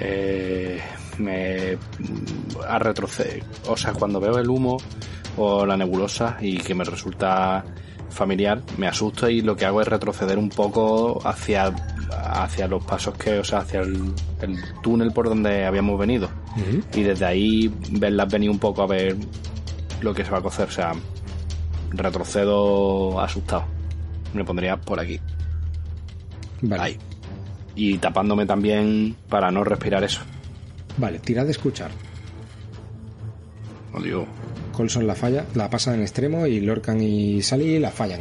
[0.00, 0.80] Eh,
[1.18, 1.78] me
[2.66, 3.44] a retroceder.
[3.68, 4.78] O sea, cuando veo el humo
[5.36, 7.64] o la nebulosa y que me resulta
[8.08, 11.72] familiar, me asusto y lo que hago es retroceder un poco hacia,
[12.10, 16.28] hacia los pasos que, o sea, hacia el, el túnel por donde habíamos venido.
[16.94, 19.16] Y desde ahí verlas venir un poco a ver
[20.00, 20.68] lo que se va a cocer.
[20.68, 20.92] O sea,
[21.90, 23.64] retrocedo asustado.
[24.34, 25.20] Me pondría por aquí.
[26.62, 26.82] Vale.
[26.82, 26.98] Ahí.
[27.74, 30.20] Y tapándome también para no respirar eso.
[30.96, 31.90] Vale, tirad de escuchar.
[33.92, 34.26] No digo.
[34.72, 38.20] Colson la falla, la pasa en extremo y Lorcan y Sally la fallan.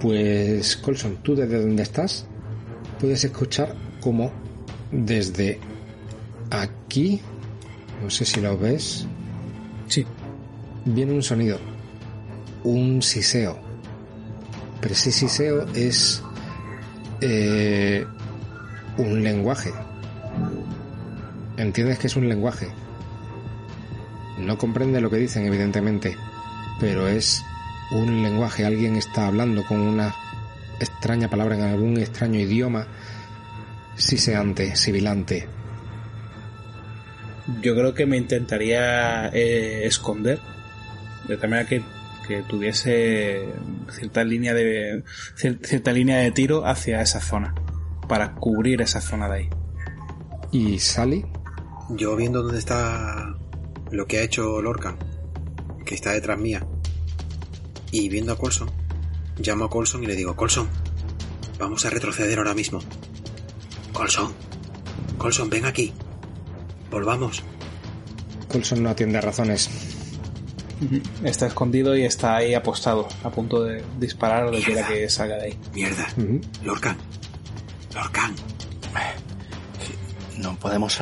[0.00, 2.26] Pues Colson, tú desde donde estás
[3.00, 4.30] puedes escuchar como
[4.90, 5.58] desde
[6.50, 7.20] aquí,
[8.06, 9.04] no sé si lo ves,
[9.88, 10.06] Sí,
[10.84, 11.58] viene un sonido,
[12.62, 13.58] un siseo.
[14.80, 16.22] Pero ese siseo es
[17.20, 18.06] eh,
[18.96, 19.72] un lenguaje.
[21.56, 22.68] ¿Entiendes que es un lenguaje?
[24.38, 26.16] No comprende lo que dicen, evidentemente,
[26.78, 27.42] pero es
[27.90, 28.64] un lenguaje.
[28.64, 30.14] Alguien está hablando con una
[30.78, 32.86] extraña palabra en algún extraño idioma,
[33.96, 35.55] siseante, sibilante.
[37.62, 40.38] Yo creo que me intentaría eh, esconder
[41.28, 41.82] de tal manera que,
[42.26, 43.46] que tuviese
[43.90, 45.04] cierta línea de
[45.36, 47.54] cier- cierta línea de tiro hacia esa zona
[48.08, 49.48] para cubrir esa zona de ahí.
[50.52, 51.24] Y Sally,
[51.90, 53.34] Yo viendo dónde está
[53.90, 54.96] lo que ha hecho Lorcan,
[55.84, 56.66] que está detrás mía,
[57.92, 58.68] y viendo a Colson,
[59.38, 60.68] llamo a Colson y le digo, Colson,
[61.58, 62.80] vamos a retroceder ahora mismo.
[63.92, 64.32] Colson,
[65.18, 65.92] Colson, ven aquí.
[66.90, 67.42] Volvamos.
[68.48, 69.68] Colson no atiende a razones.
[71.24, 75.36] Está escondido y está ahí apostado, a punto de disparar o de quiera que salga
[75.36, 75.58] de ahí.
[75.74, 76.06] Mierda.
[76.62, 76.96] Lorcan.
[77.94, 78.34] Lorcan.
[80.38, 81.00] No podemos.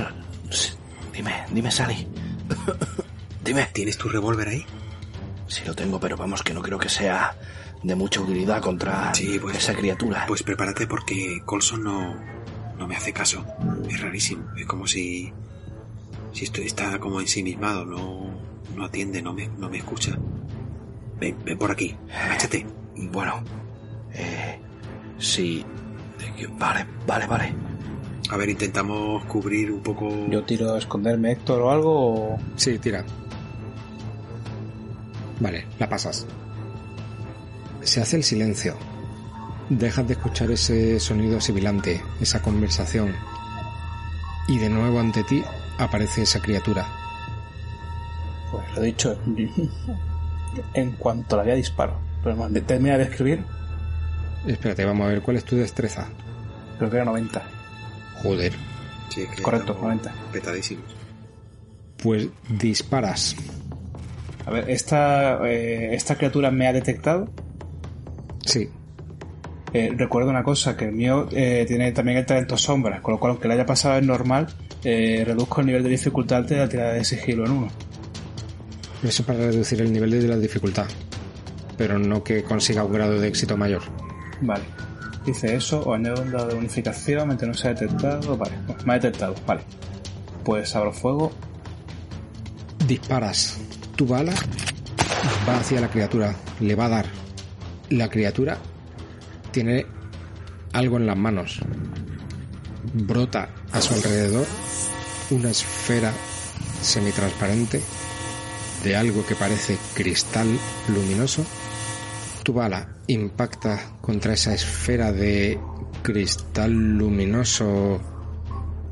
[1.13, 2.07] Dime, dime, Sally.
[3.45, 3.69] dime.
[3.73, 4.65] ¿Tienes tu revólver ahí?
[5.49, 7.37] Sí lo tengo, pero vamos, que no creo que sea
[7.83, 10.25] de mucha utilidad contra Sí, pues- esa criatura.
[10.27, 12.15] Pues prepárate porque Colson no,
[12.79, 13.45] no me hace caso.
[13.91, 14.45] Es rarísimo.
[14.57, 15.33] Es como si.
[16.35, 18.31] Si estoy, está como ensimismado, no,
[18.77, 20.19] no atiende, no me, no me escucha.
[21.19, 22.67] Ven, ven por aquí, agáchate.
[23.11, 23.43] Bueno,
[24.13, 24.59] eh,
[25.19, 25.65] sí.
[26.59, 27.55] Vale, vale, vale.
[28.31, 30.09] A ver, intentamos cubrir un poco.
[30.29, 31.93] Yo tiro a esconderme, Héctor, o algo.
[32.35, 33.05] o- Sí, tira.
[35.41, 36.27] Vale, la pasas.
[37.83, 38.77] Se hace el silencio.
[39.69, 43.15] Dejas de escuchar ese sonido sibilante, esa conversación.
[44.49, 45.43] Y de nuevo ante ti
[45.79, 46.87] aparece esa criatura.
[48.51, 49.19] Pues lo he dicho.
[50.75, 51.99] En cuanto la vea disparo.
[52.23, 53.45] Pero termina de escribir.
[54.47, 56.09] Espérate, vamos a ver cuál es tu destreza.
[56.79, 57.43] Creo que era 90.
[58.23, 58.53] Joder.
[59.09, 60.13] Sí, es que Correcto, estamos 90.
[60.33, 60.85] Petadísimos.
[62.03, 63.37] Pues disparas.
[64.47, 67.29] A ver, esta, eh, esta criatura me ha detectado.
[68.47, 68.69] Sí.
[69.73, 73.21] Eh, recuerdo una cosa, que el mío eh, tiene también el talento sombra, con lo
[73.21, 74.49] cual aunque le haya pasado en normal,
[74.85, 77.69] eh, reduzco el nivel de dificultad de la tirada de sigilo en uno.
[79.03, 80.87] Eso para reducir el nivel de la dificultad.
[81.77, 83.83] Pero no que consiga un grado de éxito mayor.
[84.41, 84.65] Vale.
[85.25, 88.37] Dice eso, o añado un dado de unificación, mente no se ha detectado.
[88.37, 89.63] Vale, bueno, me ha detectado, vale.
[90.45, 91.33] Pues abro fuego.
[92.87, 93.59] Disparas.
[93.97, 94.35] Tu bala
[95.49, 96.35] va hacia la criatura.
[96.61, 97.07] Le va a dar.
[97.91, 98.59] La criatura
[99.51, 99.87] tiene
[100.73, 101.61] algo en las manos.
[102.93, 104.47] Brota a su alrededor
[105.31, 106.13] una esfera
[106.83, 107.81] semitransparente
[108.85, 110.49] de algo que parece cristal
[110.89, 111.45] luminoso.
[112.43, 115.59] Tu bala impacta contra esa esfera de
[116.03, 118.01] cristal luminoso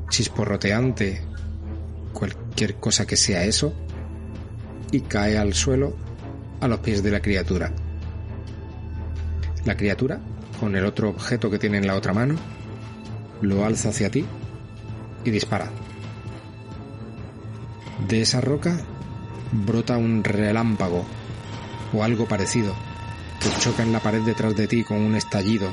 [0.09, 1.21] chisporroteante,
[2.13, 3.73] cualquier cosa que sea eso,
[4.91, 5.95] y cae al suelo
[6.61, 7.71] a los pies de la criatura.
[9.65, 10.19] La criatura,
[10.59, 12.35] con el otro objeto que tiene en la otra mano,
[13.43, 14.25] lo alza hacia ti
[15.23, 15.69] y dispara.
[18.07, 18.77] De esa roca
[19.51, 21.05] brota un relámpago
[21.93, 22.73] o algo parecido
[23.39, 25.71] que choca en la pared detrás de ti con un estallido.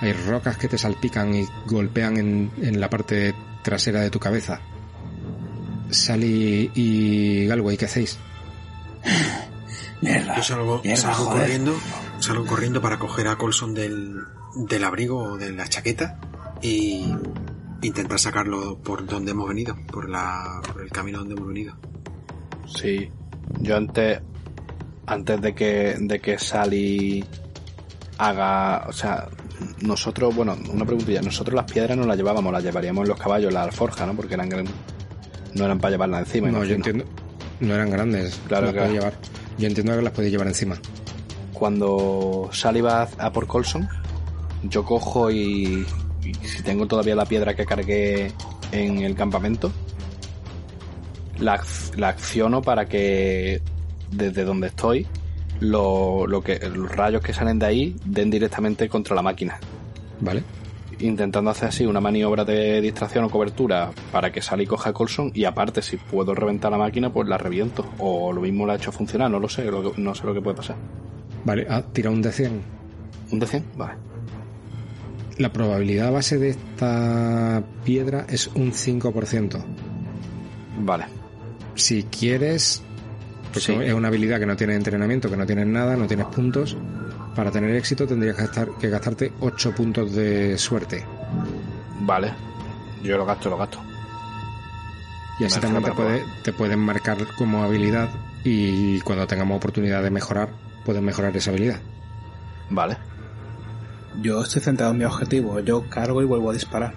[0.00, 4.60] Hay rocas que te salpican y golpean en, en la parte trasera de tu cabeza.
[5.90, 8.18] Sally y Galway, ¿qué hacéis?
[10.00, 10.36] Mierda.
[10.36, 11.80] Yo salgo, mierda, salgo corriendo,
[12.18, 14.16] salgo corriendo para coger a Colson del,
[14.56, 16.18] del abrigo o de la chaqueta
[16.62, 17.04] y
[17.82, 21.74] intentar sacarlo por donde hemos venido, por la, por el camino donde hemos venido.
[22.66, 23.10] Sí.
[23.60, 24.20] Yo antes,
[25.06, 27.24] antes de que, de que Sally
[28.18, 29.28] haga, o sea,
[29.80, 33.52] nosotros, bueno, una preguntilla, nosotros las piedras no las llevábamos, las llevaríamos en los caballos,
[33.52, 34.14] la alforja, ¿no?
[34.14, 34.66] Porque eran gran-
[35.54, 36.50] no eran para llevarlas encima.
[36.50, 37.04] No, yo entiendo.
[37.60, 38.40] No eran grandes.
[38.48, 39.14] Claro, las podía llevar.
[39.58, 40.76] Yo entiendo que las podéis llevar encima.
[41.52, 43.88] Cuando Sally va a por Colson,
[44.64, 45.84] yo cojo y,
[46.24, 48.32] y si tengo todavía la piedra que cargué
[48.72, 49.70] en el campamento,
[51.40, 51.60] la,
[51.96, 53.60] la acciono para que
[54.10, 55.06] desde donde estoy
[55.60, 59.58] lo, lo que los rayos que salen de ahí den directamente contra la máquina.
[60.20, 60.42] ¿Vale?
[61.00, 65.32] Intentando hacer así una maniobra de distracción o cobertura para que Sally coja a Colson
[65.34, 68.76] y aparte si puedo reventar la máquina pues la reviento o lo mismo la he
[68.76, 70.76] hecho funcionar, no lo sé, lo que- no sé lo que puede pasar.
[71.44, 72.62] Vale, ah, tira un de 100.
[73.32, 73.64] ¿Un de 100?
[73.76, 73.94] Vale.
[75.42, 79.60] La probabilidad base de esta piedra es un 5%.
[80.84, 81.06] Vale.
[81.74, 82.80] Si quieres,
[83.48, 83.72] porque Sí.
[83.72, 86.76] es una habilidad que no tienes entrenamiento, que no tienes nada, no tienes puntos,
[87.34, 91.04] para tener éxito tendrías que, gastar, que gastarte 8 puntos de suerte.
[92.02, 92.32] Vale.
[93.02, 93.80] Yo lo gasto, lo gasto.
[95.40, 98.10] Y así también te, puede, te pueden marcar como habilidad
[98.44, 100.50] y cuando tengamos oportunidad de mejorar,
[100.84, 101.80] puedes mejorar esa habilidad.
[102.70, 102.96] Vale.
[104.20, 105.60] Yo estoy centrado en mi objetivo.
[105.60, 106.94] Yo cargo y vuelvo a disparar.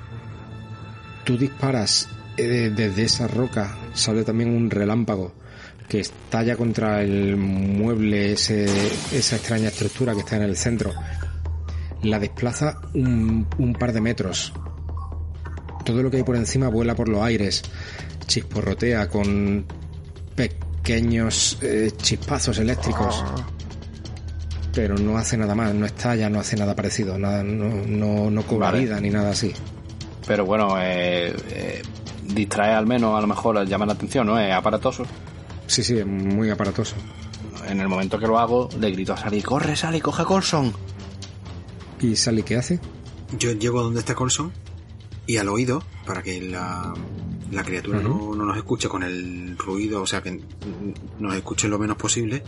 [1.24, 5.34] Tú disparas eh, desde esa roca, sale también un relámpago
[5.88, 8.66] que estalla contra el mueble, ese,
[9.16, 10.94] esa extraña estructura que está en el centro.
[12.04, 14.54] La desplaza un, un par de metros.
[15.84, 17.64] Todo lo que hay por encima vuela por los aires,
[18.26, 19.66] chisporrotea con
[20.36, 23.24] pequeños eh, chispazos eléctricos.
[24.76, 28.44] Pero no hace nada más, no estalla, no hace nada parecido, nada, no, no, no
[28.44, 28.84] cobra Vale.
[28.84, 29.54] vida ni nada así.
[30.28, 31.82] Pero bueno, eh, eh,
[32.24, 34.38] distrae al menos, a lo mejor llama la atención, ¿no?
[34.38, 35.06] Es aparatoso.
[35.66, 36.96] Sí, sí, es muy aparatoso.
[37.68, 40.74] En el momento que lo hago, le grito a Sally, corre Sally, coge a Colson.
[42.02, 42.80] ¿Y Sally qué hace?
[43.40, 44.52] Yo llego a donde está Colson
[45.26, 46.94] y al oído, para que la,
[47.52, 50.42] la criatura no, no nos escuche con el ruido, o sea, que
[51.20, 52.44] nos escuche lo menos posible.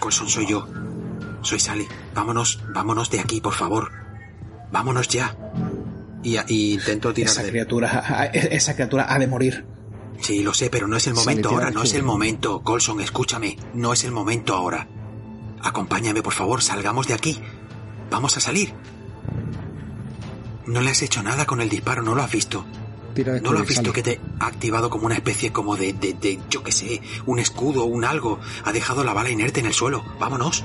[0.00, 0.66] Colson soy yo.
[1.42, 1.86] Soy Sally.
[2.14, 3.90] Vámonos, vámonos de aquí, por favor.
[4.70, 5.36] Vámonos ya.
[6.22, 7.50] Y, y intento tirar Esa de...
[7.50, 9.66] criatura, esa criatura ha de morir.
[10.20, 12.62] Sí, lo sé, pero no es el momento ahora, no es el momento.
[12.62, 13.56] Colson, escúchame.
[13.74, 14.88] No es el momento ahora.
[15.62, 17.40] Acompáñame, por favor, salgamos de aquí.
[18.10, 18.74] Vamos a salir.
[20.66, 22.64] No le has hecho nada con el disparo, no lo has visto.
[23.14, 26.12] Tira ¿No lo has visto que te ha activado como una especie como de, de,
[26.14, 28.38] de, yo qué sé, un escudo, un algo?
[28.64, 30.04] Ha dejado la bala inerte en el suelo.
[30.20, 30.64] Vámonos.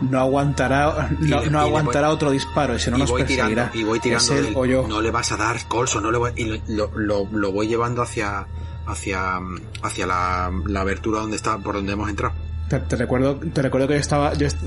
[0.00, 3.10] No aguantará, Y no, y le aguantará voy- otro disparo y si no y nos
[3.10, 3.48] voy perseguirá.
[3.70, 4.86] tirando, y voy tirando Es él del- o yo.
[4.88, 8.02] No le vas a dar, Colson, no le voy, y lo, lo, lo voy llevando
[8.02, 8.46] hacia,
[8.86, 9.38] hacia,
[9.82, 12.34] hacia la, la abertura donde está, por donde hemos entrado.
[12.68, 14.34] Te, te recuerdo, te recuerdo que yo estaba.
[14.34, 14.58] Yo est-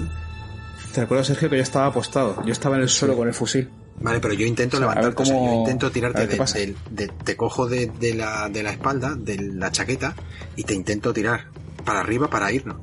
[0.93, 2.43] te recuerdo, Sergio, que yo estaba apostado.
[2.45, 3.69] Yo estaba en el suelo con el fusil.
[4.01, 7.86] Vale, pero yo intento O sea, o yo intento tirarte de- de- te cojo de,
[7.99, 10.15] de la, de la espalda, de la chaqueta,
[10.55, 11.45] y te intento tirar
[11.86, 12.77] para arriba para irnos.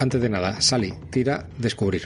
[0.00, 2.02] Antes de nada, Sally, tira descubrir.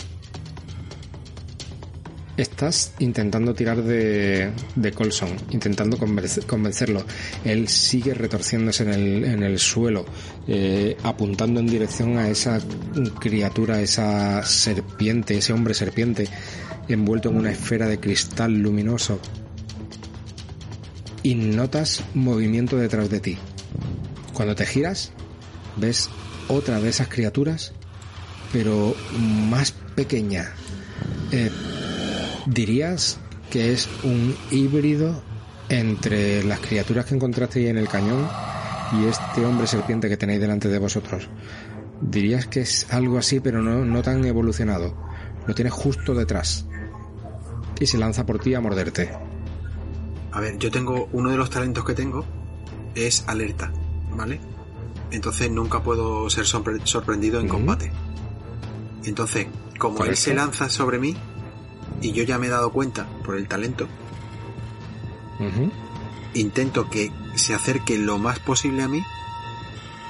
[2.36, 7.05] Estás intentando tirar de, de Colson, intentando convencer- convencerlo.
[7.45, 10.05] Él sigue retorciéndose en el, en el suelo,
[10.49, 12.59] eh, apuntando en dirección a esa
[13.20, 16.26] criatura, esa serpiente, ese hombre serpiente,
[16.88, 19.20] envuelto en una esfera de cristal luminoso.
[21.22, 23.38] Y notas movimiento detrás de ti.
[24.32, 25.12] Cuando te giras,
[25.76, 26.11] ves
[26.49, 27.72] otra de esas criaturas,
[28.55, 28.94] pero
[29.50, 30.52] más pequeña.
[31.32, 31.50] Eh,
[32.46, 33.18] dirías
[33.50, 35.20] que es un híbrido
[35.68, 38.28] entre las criaturas que encontraste ahí en el cañón
[38.92, 41.28] y este hombre serpiente que tenéis delante de vosotros.
[42.00, 44.94] Dirías que es algo así, pero no, no tan evolucionado.
[45.48, 46.64] Lo tienes justo detrás.
[47.80, 49.11] Y se lanza por ti a morderte.
[50.30, 52.24] A ver, yo tengo uno de los talentos que tengo
[52.94, 53.72] es alerta,
[54.16, 54.38] ¿vale?
[55.11, 57.90] Entonces nunca puedo ser sorpre- sorprendido en combate.
[59.05, 59.46] Entonces,
[59.78, 61.14] como él se lanza sobre mí
[62.00, 63.86] y yo ya me he dado cuenta por el talento,
[66.34, 69.02] intento que se acerque lo más posible a mí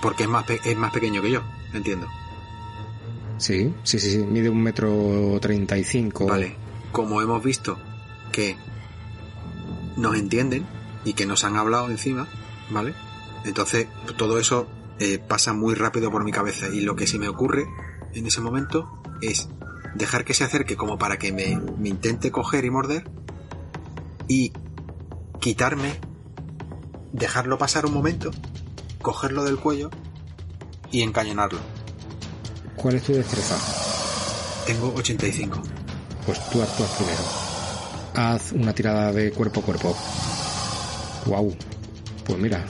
[0.01, 1.41] porque es más, pe- es más pequeño que yo,
[1.73, 2.07] entiendo.
[3.39, 4.19] Sí, sí, sí, sí.
[4.19, 6.27] Mide un metro treinta y cinco.
[6.27, 6.55] Vale,
[6.93, 7.79] como hemos visto
[8.33, 8.57] que
[9.97, 10.67] nos entienden
[11.05, 12.29] y que nos han hablado encima,
[12.71, 12.95] ¿vale?
[13.45, 13.87] Entonces
[14.17, 14.69] todo eso
[14.99, 17.67] eh, pasa muy rápido por mi cabeza y lo que se me ocurre
[18.15, 19.49] en ese momento es
[19.95, 23.05] dejar que se acerque como para que me, me intente coger y morder
[24.29, 24.53] y
[25.41, 26.01] quitarme,
[27.13, 28.31] dejarlo pasar un momento,
[29.03, 29.91] cogerlo del cuello
[30.91, 31.59] y encañonarlo.
[32.77, 33.57] ¿Cuál es tu destreza?
[34.67, 35.61] Tengo 85.
[36.27, 37.23] Pues tú actúas primero.
[38.15, 39.97] Haz una tirada de cuerpo a cuerpo.
[41.27, 41.57] Wow.
[42.25, 42.65] Pues mira,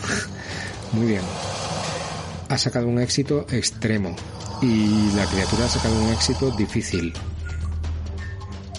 [0.93, 1.23] muy bien.
[2.49, 4.17] Ha sacado un éxito extremo
[4.65, 7.13] y la criatura ha sacado un éxito difícil.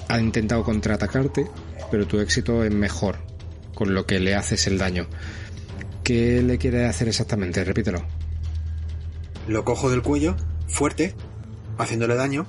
[0.08, 1.48] Ha intentado contraatacarte,
[1.92, 3.18] pero tu éxito es mejor,
[3.76, 5.08] con lo que le haces el daño.
[6.04, 7.64] ¿Qué le quiere hacer exactamente?
[7.64, 8.04] Repítelo.
[9.48, 10.36] Lo cojo del cuello,
[10.68, 11.14] fuerte,
[11.78, 12.48] haciéndole daño,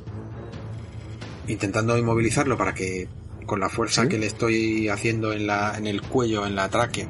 [1.46, 3.08] intentando inmovilizarlo para que
[3.44, 4.08] con la fuerza ¿Sí?
[4.08, 7.06] que le estoy haciendo en, la, en el cuello, en la tráquea,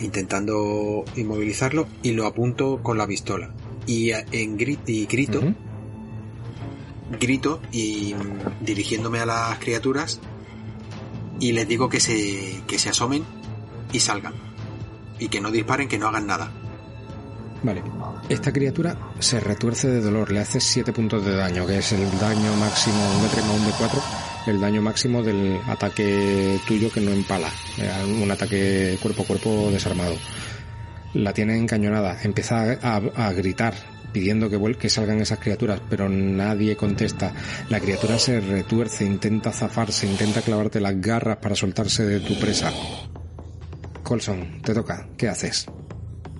[0.00, 3.54] intentando inmovilizarlo y lo apunto con la pistola.
[3.86, 5.40] Y, a- en gri- y grito,
[7.20, 10.20] grito y mm, dirigiéndome a las criaturas
[11.40, 13.24] y les digo que se, que se asomen
[13.92, 14.34] y salgan.
[15.18, 16.50] Y que no disparen, que no hagan nada.
[17.62, 17.82] Vale.
[18.28, 22.10] Esta criatura se retuerce de dolor, le hace 7 puntos de daño, que es el
[22.18, 24.02] daño máximo, un de 3 más un de 4,
[24.48, 29.70] el daño máximo del ataque tuyo que no empala, eh, un ataque cuerpo a cuerpo
[29.70, 30.14] desarmado.
[31.14, 33.74] La tiene encañonada, empieza a, a- a gritar
[34.12, 37.32] pidiendo que, que salgan esas criaturas, pero nadie contesta.
[37.68, 42.72] La criatura se retuerce, intenta zafarse, intenta clavarte las garras para soltarse de tu presa.
[44.02, 45.66] Colson, te toca, ¿qué haces?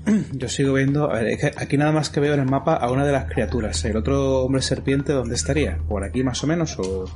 [0.33, 1.11] Yo sigo viendo.
[1.11, 3.13] A ver, es que aquí nada más que veo en el mapa a una de
[3.13, 3.85] las criaturas.
[3.85, 5.79] ¿El otro hombre serpiente dónde estaría?
[5.89, 6.79] ¿Por aquí más o menos?
[6.79, 7.07] ¿O.?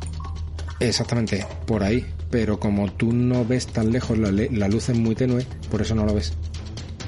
[0.80, 2.06] Exactamente, por ahí.
[2.30, 5.94] Pero como tú no ves tan lejos, la, la luz es muy tenue, por eso
[5.94, 6.32] no lo ves.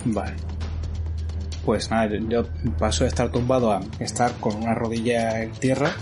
[0.04, 0.34] Vale.
[1.64, 2.46] Pues nada, yo, yo
[2.78, 5.92] paso de estar tumbado a estar con una rodilla en tierra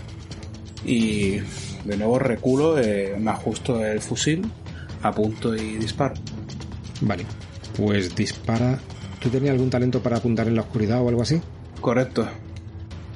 [0.84, 1.40] y
[1.84, 4.50] de nuevo reculo, eh, me ajusto el fusil,
[5.02, 6.14] apunto y disparo.
[7.00, 7.24] Vale,
[7.76, 8.78] pues dispara.
[9.20, 11.40] ¿Tú tenías algún talento para apuntar en la oscuridad o algo así?
[11.80, 12.26] Correcto.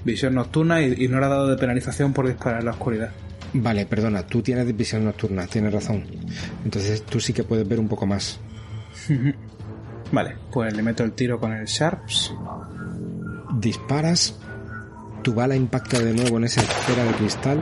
[0.05, 3.12] Visión nocturna y, y no le ha dado de penalización por disparar en la oscuridad.
[3.55, 6.05] Vale, perdona, tú tienes visión nocturna, tienes razón.
[6.64, 8.41] Entonces tú sí que puedes ver un poco más.
[10.13, 12.35] Vale, pues le meto el tiro con el Sharps.
[13.59, 14.39] Disparas,
[15.23, 17.61] tu bala impacta de nuevo en esa esfera de cristal.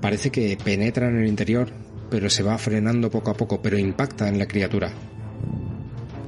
[0.00, 1.68] Parece que penetra en el interior,
[2.08, 4.92] pero se va frenando poco a poco, pero impacta en la criatura.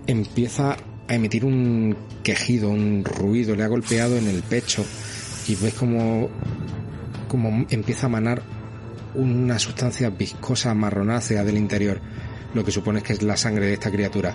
[0.09, 4.85] Empieza a emitir un quejido, un ruido, le ha golpeado en el pecho
[5.47, 6.31] y ves como,
[7.29, 8.43] como empieza a manar
[9.15, 12.01] una sustancia viscosa marronácea del interior,
[12.55, 14.35] lo que supones que es la sangre de esta criatura.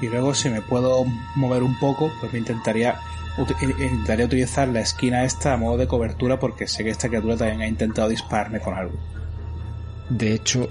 [0.00, 1.04] Y luego si me puedo
[1.36, 2.96] mover un poco, pues me intentaría,
[3.38, 7.36] uti- intentaría utilizar la esquina esta a modo de cobertura porque sé que esta criatura
[7.36, 8.94] también ha intentado dispararme con algo.
[10.08, 10.68] De hecho,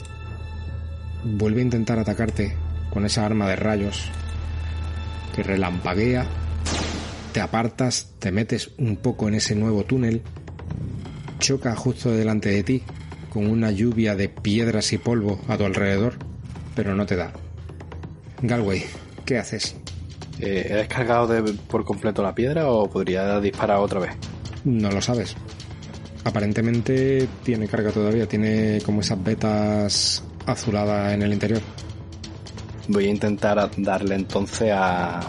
[1.23, 2.55] vuelve a intentar atacarte,
[2.91, 4.03] con esa arma de rayos
[5.33, 6.25] que relampaguea,
[7.31, 10.21] te apartas, te metes un poco en ese nuevo túnel,
[11.39, 12.83] choca justo delante de ti
[13.29, 16.15] con una lluvia de piedras y polvo a tu alrededor,
[16.75, 17.31] pero no te da.
[18.41, 18.83] Galway,
[19.25, 19.75] ¿qué haces?
[20.39, 24.11] Eh, ¿He descargado de- por completo la piedra o podría disparar otra vez?
[24.63, 25.35] No lo sabes.
[26.23, 31.61] Aparentemente tiene carga todavía, tiene como esas vetas azuladas en el interior.
[32.87, 35.19] Voy a intentar darle entonces a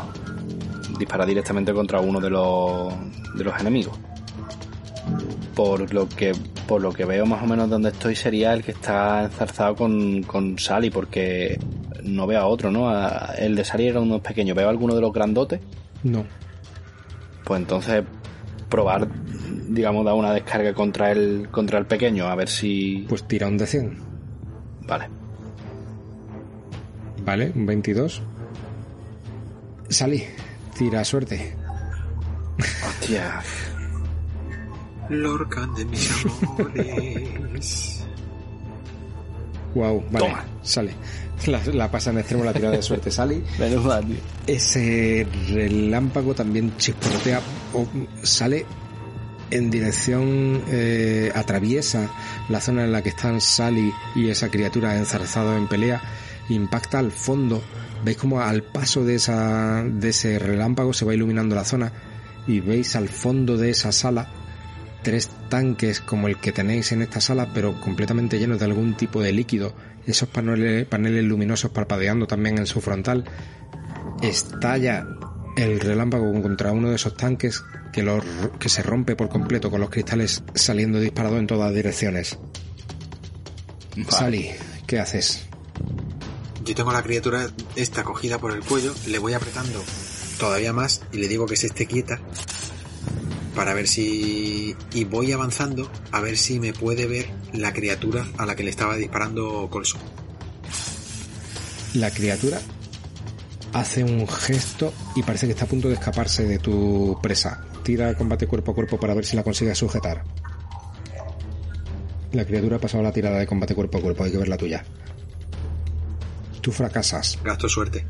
[0.98, 2.92] disparar directamente contra uno de los
[3.36, 3.98] de los enemigos.
[5.54, 6.32] Por lo que
[6.66, 10.22] por lo que veo más o menos donde estoy sería el que está enzarzado con,
[10.22, 11.58] con Sally porque
[12.04, 12.88] no veo a otro, ¿no?
[12.88, 14.54] A- el de Sally era uno pequeño.
[14.54, 15.60] ¿Veo alguno de los grandotes?
[16.02, 16.24] No.
[17.44, 18.04] Pues entonces
[18.68, 19.06] probar,
[19.68, 23.58] digamos, dar una descarga contra el contra el pequeño a ver si Pues tira un
[23.58, 23.98] de 100.
[24.86, 25.08] vale.
[27.24, 28.20] Vale, un 22.
[29.88, 30.24] Salí,
[30.76, 31.54] tira suerte.
[32.58, 33.40] Hostia,
[35.08, 36.10] Lorcan de mis
[36.42, 38.06] amores.
[39.74, 40.44] Wow, vale, Toma.
[40.62, 40.94] sale.
[41.46, 43.42] La, la pasa en extremo la tirada de suerte, Sally.
[43.58, 44.16] tío.
[44.46, 47.40] Ese relámpago también chisporrotea
[47.74, 47.86] o
[48.22, 48.66] sale
[49.50, 52.10] en dirección, eh, atraviesa
[52.48, 56.00] la zona en la que están Sally y esa criatura enzarzado en pelea,
[56.48, 57.62] impacta al fondo.
[58.02, 61.92] Veis como al paso de, esa, de ese relámpago se va iluminando la zona
[62.46, 64.41] y veis al fondo de esa sala
[65.02, 69.20] tres tanques como el que tenéis en esta sala, pero completamente llenos de algún tipo
[69.20, 69.74] de líquido.
[70.06, 73.24] Esos paneles, paneles luminosos parpadeando también en su frontal.
[74.22, 75.06] Estalla
[75.56, 78.20] el relámpago contra uno de esos tanques que,
[78.58, 82.38] que se rompe por completo con los cristales saliendo disparado en todas direcciones.
[84.08, 84.50] Sally,
[84.86, 85.46] ¿qué haces?
[86.64, 89.82] Yo tengo a la criatura esta cogida por el cuello, le voy apretando
[90.38, 92.20] todavía más y le digo que se esté quieta
[93.54, 94.74] para ver si...
[94.92, 98.70] y voy avanzando a ver si me puede ver la criatura a la que le
[98.70, 100.00] estaba disparando Colson.
[101.94, 102.60] La criatura
[103.72, 107.64] hace un gesto y parece que está a punto de escaparse de tu presa.
[107.82, 110.24] Tira combate cuerpo a cuerpo para ver si la consigues sujetar.
[112.32, 114.56] La criatura ha pasado la tirada de combate cuerpo a cuerpo, hay que ver la
[114.56, 114.84] tuya.
[116.62, 117.38] Tú fracasas.
[117.44, 118.06] Gasto suerte.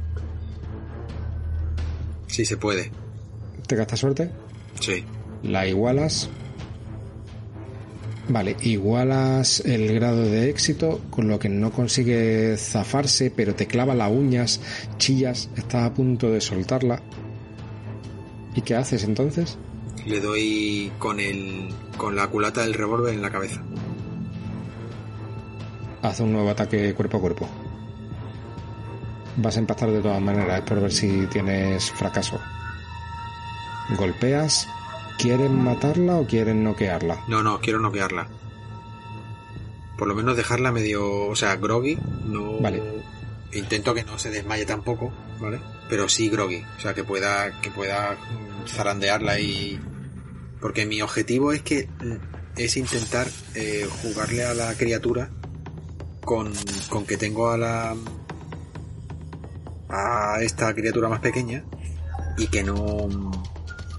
[2.28, 2.92] Sí se puede.
[3.66, 4.30] ¿Te gastas suerte?
[4.80, 5.04] Sí.
[5.42, 6.28] La igualas.
[8.28, 13.94] Vale, igualas el grado de éxito, con lo que no consigue zafarse, pero te clava
[13.94, 14.60] las uñas,
[14.96, 17.02] chillas, estás a punto de soltarla.
[18.54, 19.58] ¿Y qué haces entonces?
[20.06, 23.60] Le doy con el con la culata del revólver en la cabeza.
[26.02, 27.48] Haz un nuevo ataque cuerpo a cuerpo.
[29.36, 32.40] Vas a empezar de todas maneras, es por ver si tienes fracaso.
[33.96, 34.68] Golpeas.
[35.18, 37.24] ¿Quieren matarla o quieren noquearla?
[37.28, 38.28] No, no, quiero noquearla.
[39.96, 42.82] Por lo menos dejarla medio, o sea, groggy, no Vale.
[43.52, 45.60] intento que no se desmaye tampoco, ¿vale?
[45.88, 49.78] Pero sí groggy, o sea, que pueda que pueda mm, zarandearla y
[50.60, 55.30] porque mi objetivo es que mm, es intentar eh, jugarle a la criatura
[56.24, 56.52] con,
[56.88, 57.94] con que tengo a la
[59.88, 61.64] a esta criatura más pequeña
[62.38, 63.41] y que no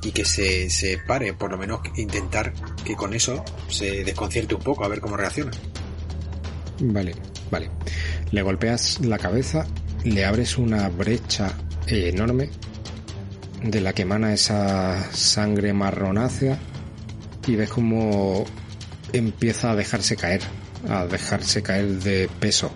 [0.04, 4.62] y que se, se pare, por lo menos intentar que con eso se desconcierte un
[4.62, 5.51] poco, a ver cómo reacciona.
[6.80, 7.16] Vale,
[7.49, 7.70] vale.
[8.32, 9.66] Le golpeas la cabeza,
[10.04, 11.54] le abres una brecha
[11.88, 12.49] enorme
[13.64, 16.60] de la que emana esa sangre marronácea
[17.47, 18.45] y ves como
[19.14, 20.41] empieza a dejarse caer,
[20.89, 22.72] a dejarse caer de peso.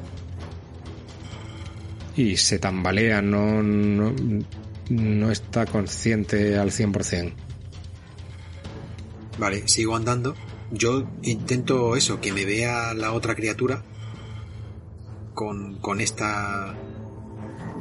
[2.16, 3.62] Y se tambalea, no,
[4.90, 7.34] no está consciente al 100%.
[9.38, 10.36] Vale, sigo andando.
[10.72, 13.84] Yo intento eso, que me vea la otra criatura
[15.34, 16.76] con, con esta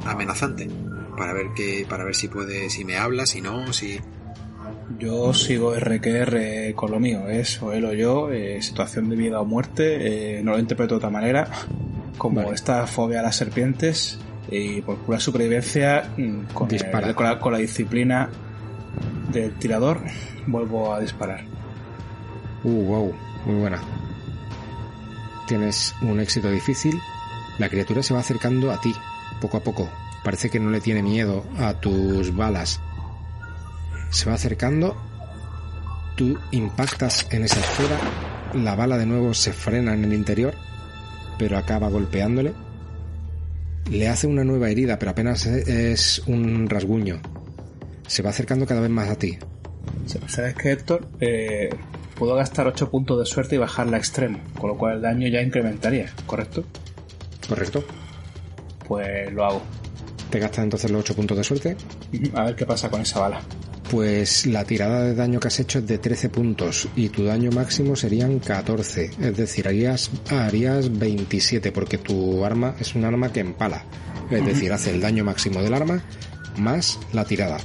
[0.05, 0.69] amenazante.
[1.17, 3.99] Para ver que, para ver si puede, si me habla, si no, si.
[4.99, 9.39] Yo sigo RQR con lo mío, es o él o yo, eh, situación de vida
[9.41, 11.49] o muerte, eh, no lo interpreto de otra manera,
[12.17, 12.55] como Vale.
[12.55, 14.17] esta fobia a las serpientes,
[14.49, 17.13] y por pura supervivencia, mm, con, el- Dispara.
[17.13, 18.29] con la, con la disciplina
[19.31, 20.01] del tirador,
[20.47, 21.43] vuelvo a disparar.
[22.63, 23.13] Uh, wow,
[23.45, 23.79] muy buena.
[25.47, 26.99] Tienes un éxito difícil.
[27.57, 28.93] La criatura se va acercando a ti,
[29.41, 29.89] poco a poco.
[30.23, 32.81] Parece que no le tiene miedo a tus balas.
[34.09, 34.95] Se va acercando.
[36.15, 37.97] Tú impactas en esa esfera.
[38.53, 40.53] La bala de nuevo se frena en el interior,
[41.37, 42.53] pero acaba golpeándole.
[43.89, 47.19] Le hace una nueva herida, pero apenas es un rasguño.
[48.07, 49.37] Se va acercando cada vez más a ti.
[50.27, 51.07] ¿Sabes qué, Héctor?
[51.19, 51.69] Eh,
[52.15, 55.27] puedo gastar 8 puntos de suerte y bajarla a extremo, con lo cual el daño
[55.27, 56.63] ya incrementaría, ¿correcto?
[57.47, 57.83] ¿Correcto?
[58.87, 59.61] Pues lo hago.
[60.29, 61.77] Te gastas entonces los 8 puntos de suerte.
[62.33, 63.41] A ver qué pasa con esa bala.
[63.89, 67.51] Pues la tirada de daño que has hecho es de 13 puntos y tu daño
[67.51, 69.11] máximo serían 14.
[69.21, 73.85] Es decir, harías, harías 27 porque tu arma es un arma que empala.
[74.29, 76.03] Es decir, hace el daño máximo del arma
[76.57, 77.59] más la tirada.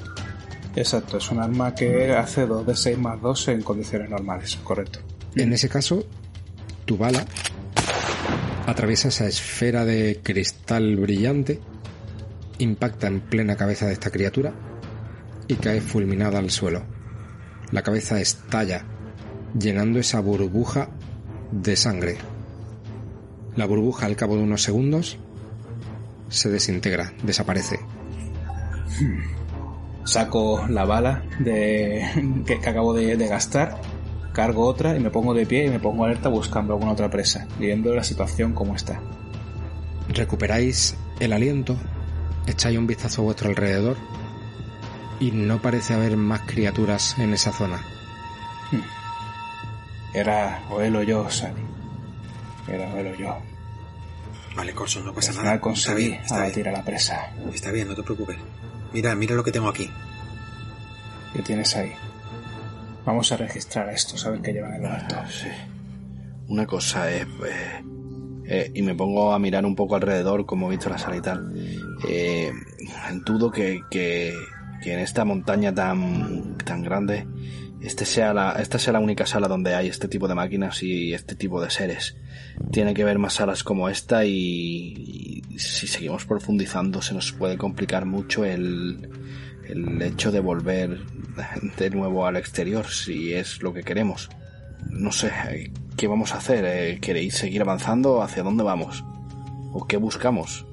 [0.76, 5.00] Exacto, es un arma que hace 2 de 6 más 2 en condiciones normales, correcto.
[5.34, 6.06] En ese caso,
[6.84, 7.26] tu bala
[8.66, 11.58] atraviesa esa esfera de cristal brillante,
[12.58, 14.54] impacta en plena cabeza de esta criatura
[15.48, 16.82] y cae fulminada al suelo.
[17.70, 18.84] La cabeza estalla,
[19.58, 20.90] llenando esa burbuja
[21.50, 22.16] de sangre.
[23.56, 25.18] La burbuja al cabo de unos segundos
[26.28, 27.80] se desintegra, desaparece.
[30.04, 33.80] Saco la bala de, que, que acabo de, de gastar,
[34.32, 37.46] cargo otra y me pongo de pie y me pongo alerta buscando alguna otra presa,
[37.58, 39.00] viendo la situación como está.
[40.08, 41.76] Recuperáis el aliento,
[42.46, 43.96] echáis un vistazo a vuestro alrededor
[45.22, 47.80] y no parece haber más criaturas en esa zona.
[50.12, 51.62] Era o él o yo, Sally.
[52.66, 53.38] Era o él o yo.
[54.56, 55.60] Vale, Corson, no pasa nada.
[55.72, 56.74] está bien, está abatir bien.
[56.74, 57.32] a la presa.
[57.54, 58.36] Está bien, no te preocupes.
[58.92, 59.88] Mira, mira lo que tengo aquí.
[61.32, 61.92] ¿Qué tienes ahí?
[63.06, 65.16] Vamos a registrar esto, saben que llevan el alto.
[65.30, 65.48] Sí.
[66.48, 67.22] Una cosa es...
[67.22, 67.84] eh,
[68.44, 71.20] eh, y me pongo a mirar un poco alrededor, como he visto la sala y
[71.20, 71.54] tal.
[72.08, 72.52] Eh,
[73.24, 74.34] dudo que, que,
[74.82, 77.26] que en esta montaña tan, tan grande
[77.80, 81.14] este sea la, esta sea la única sala donde hay este tipo de máquinas y
[81.14, 82.16] este tipo de seres.
[82.70, 87.58] Tiene que haber más salas como esta y, y si seguimos profundizando se nos puede
[87.58, 89.08] complicar mucho el,
[89.68, 91.00] el hecho de volver
[91.78, 94.30] de nuevo al exterior si es lo que queremos.
[94.88, 96.64] No sé, ¿qué vamos a hacer?
[96.66, 98.22] Eh, ¿Queréis seguir avanzando?
[98.22, 99.04] ¿Hacia dónde vamos?
[99.72, 100.66] ¿O qué buscamos?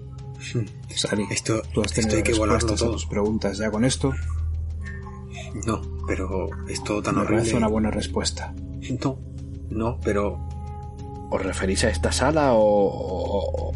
[0.96, 2.92] Sally, Esto, tú has esto tenido hay que volarlo todo.
[2.92, 3.58] tus preguntas.
[3.58, 4.14] Ya con esto
[5.66, 7.40] No, pero es todo tan me horrible.
[7.42, 8.54] parece una buena respuesta.
[9.04, 9.20] No,
[9.70, 10.40] no, pero
[11.32, 12.60] ¿Os referís a esta sala o,
[13.70, 13.72] o-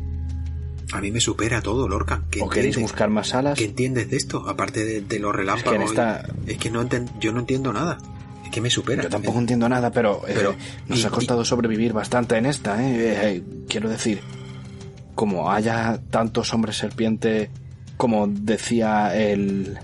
[0.92, 2.24] a mí me supera todo, Lorca.
[2.30, 3.58] ¿Qué o queréis buscar más salas?
[3.58, 4.48] ¿Qué entiendes de esto?
[4.48, 5.74] Aparte de, de los relámpagos.
[5.74, 6.88] Es que esta- Es que no
[7.20, 7.98] yo no entiendo nada.
[8.44, 9.02] Es que me supera.
[9.04, 10.56] Yo tampoco entiendo nada, pero, eh, Pero,
[10.88, 12.96] nos y- ha costado sobrevivir bastante en esta, ¿eh?
[12.96, 14.22] Eh, eh, Quiero decir,
[15.16, 17.50] como haya tantos hombres serpiente,
[17.98, 19.78] como decía el,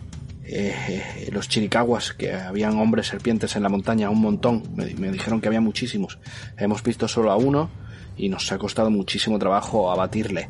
[0.43, 5.41] eh, los chiricaguas, que habían hombres serpientes en la montaña, un montón, me, me dijeron
[5.41, 6.19] que había muchísimos.
[6.57, 7.69] Hemos visto solo a uno
[8.17, 10.49] y nos ha costado muchísimo trabajo abatirle.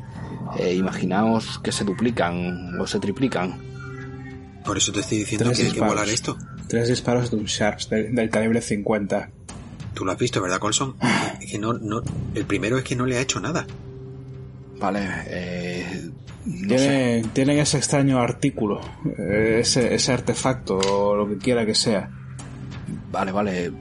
[0.58, 3.60] Eh, imaginaos que se duplican o se triplican.
[4.64, 5.94] Por eso te estoy diciendo Tres que hay que disparos.
[5.94, 6.36] volar esto.
[6.66, 9.30] Tres disparos de un Sharps del, del calibre 50.
[9.94, 10.96] Tú lo has visto, ¿verdad, Colson?
[11.40, 12.02] Es que no, no,
[12.34, 13.66] el primero es que no le ha hecho nada.
[14.80, 16.10] Vale, eh,
[16.46, 16.66] no.
[16.68, 18.80] Tienen, tienen ese extraño artículo,
[19.18, 22.10] eh, ese, ese artefacto o lo que quiera que sea.
[23.12, 23.72] Vale, vale.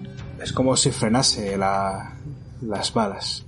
[0.43, 2.18] Es como si frenase la,
[2.62, 3.45] las balas.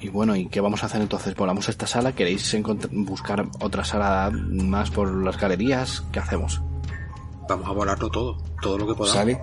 [0.00, 1.34] Y bueno, ¿y qué vamos a hacer entonces?
[1.34, 2.12] ¿Volamos a esta sala?
[2.14, 2.56] ¿Queréis
[2.92, 6.04] buscar otra sala más por las galerías?
[6.12, 6.60] ¿Qué hacemos?
[7.48, 8.36] Vamos a volarlo todo.
[8.62, 9.38] Todo lo que podamos.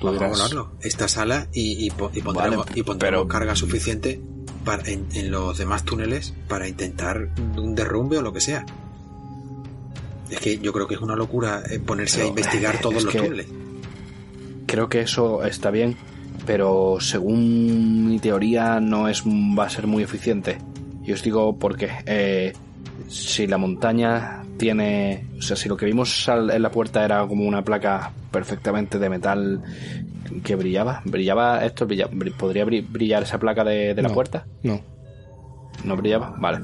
[0.00, 0.72] Tú Vamos a volarlo.
[0.80, 4.20] Esta sala y, y, po- y pondremos, Vale, y pondremos pero- carga suficiente
[4.64, 8.64] para, en, en los demás túneles para intentar un derrumbe o lo que sea.
[10.30, 13.12] Es que yo creo que es una locura eh, ponerse a investigar eh, todos los
[13.12, 13.46] que- túneles.
[14.66, 15.96] Creo que eso está bien,
[16.46, 20.58] pero según mi teoría no es va a ser muy eficiente.
[21.04, 22.54] Y os digo porque eh,
[23.08, 27.44] si la montaña tiene, o sea, si lo que vimos en la puerta era como
[27.44, 29.62] una placa perfectamente de metal
[30.42, 31.86] que brillaba, brillaba esto,
[32.38, 34.14] podría bri- brillar esa placa de, de la No.
[34.14, 34.46] puerta.
[34.62, 34.80] No.
[35.84, 36.60] No brillaba, vale.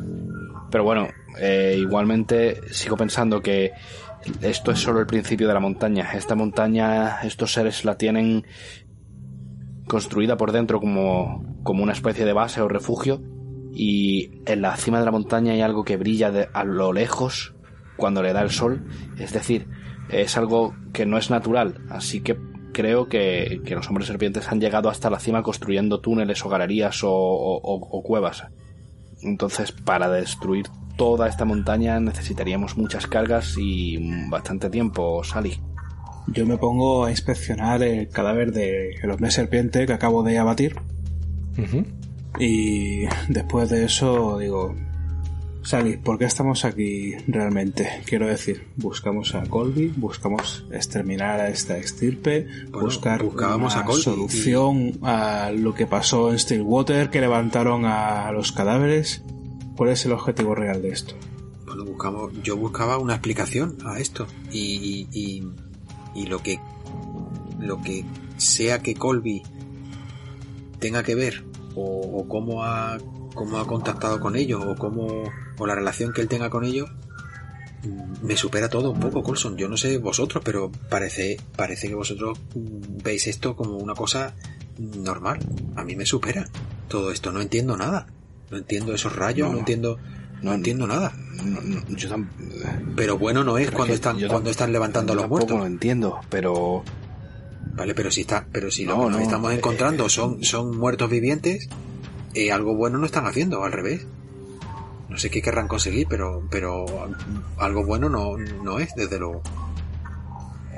[0.70, 1.08] Pero bueno,
[1.40, 3.72] eh, igualmente sigo pensando que
[4.42, 6.12] esto es solo el principio de la montaña.
[6.14, 8.44] Esta montaña, estos seres la tienen
[9.86, 13.20] construida por dentro como, como una especie de base o refugio.
[13.72, 17.54] Y en la cima de la montaña hay algo que brilla de- a lo lejos
[18.00, 18.82] cuando le da el sol.
[19.18, 19.68] Es decir,
[20.10, 21.82] es algo que no es natural.
[21.88, 22.36] Así que
[22.72, 27.04] creo que, que los hombres serpientes han llegado hasta la cima construyendo túneles o galerías
[27.04, 28.44] o- o- o- o cuevas.
[29.22, 33.98] Entonces, para destruir toda esta montaña necesitaríamos muchas cargas y
[34.28, 35.60] bastante tiempo, Sally.
[36.32, 40.76] yo me pongo a inspeccionar el cadáver del hombre serpiente que acabo de abatir.
[42.38, 44.74] Y después de eso digo,
[45.62, 48.02] Sally, ¿por qué estamos aquí realmente?
[48.06, 53.86] Quiero decir, buscamos a Colby, buscamos exterminar a esta estirpe, Bueno, buscar buscábamos una a
[53.86, 59.22] Colby solución a lo que pasó en Stillwater, que levantaron a los cadáveres.
[59.76, 61.14] ¿Cuál es el objetivo real de esto?
[61.66, 65.44] Bueno, buscamos, yo buscaba una explicación a esto y, y, y-
[66.14, 66.58] y lo que
[67.60, 68.04] lo que
[68.38, 69.42] sea que Colby
[70.80, 71.44] tenga que ver
[71.76, 72.98] o, o cómo ha
[73.34, 75.24] cómo ha contactado con ellos o cómo
[75.58, 76.88] o la relación que él tenga con ellos
[77.84, 81.94] mm, me supera todo un poco Colson yo no sé vosotros pero parece parece que
[81.94, 84.34] vosotros mm, veis esto como una cosa
[84.78, 85.38] normal.
[85.76, 86.48] A mí me supera
[86.88, 87.32] todo esto.
[87.32, 88.06] No entiendo nada.
[88.50, 89.58] No entiendo esos rayos no, No.
[89.58, 89.98] entiendo
[90.42, 91.12] no No, entiendo nada.
[91.44, 91.60] No,
[91.96, 92.28] yo tam-
[92.96, 95.48] pero bueno no es pero cuando están tam- cuando están levantando a los tampoco lo
[95.56, 96.82] muertos entiendo, pero
[97.74, 100.42] vale pero si está pero si lo No, que nos no, estamos eh, encontrando son
[100.42, 101.68] son muertos vivientes
[102.34, 104.06] eh, algo bueno no están haciendo al revés.
[105.08, 106.84] No sé qué querrán conseguir pero pero
[107.58, 109.42] algo bueno no no es desde luego.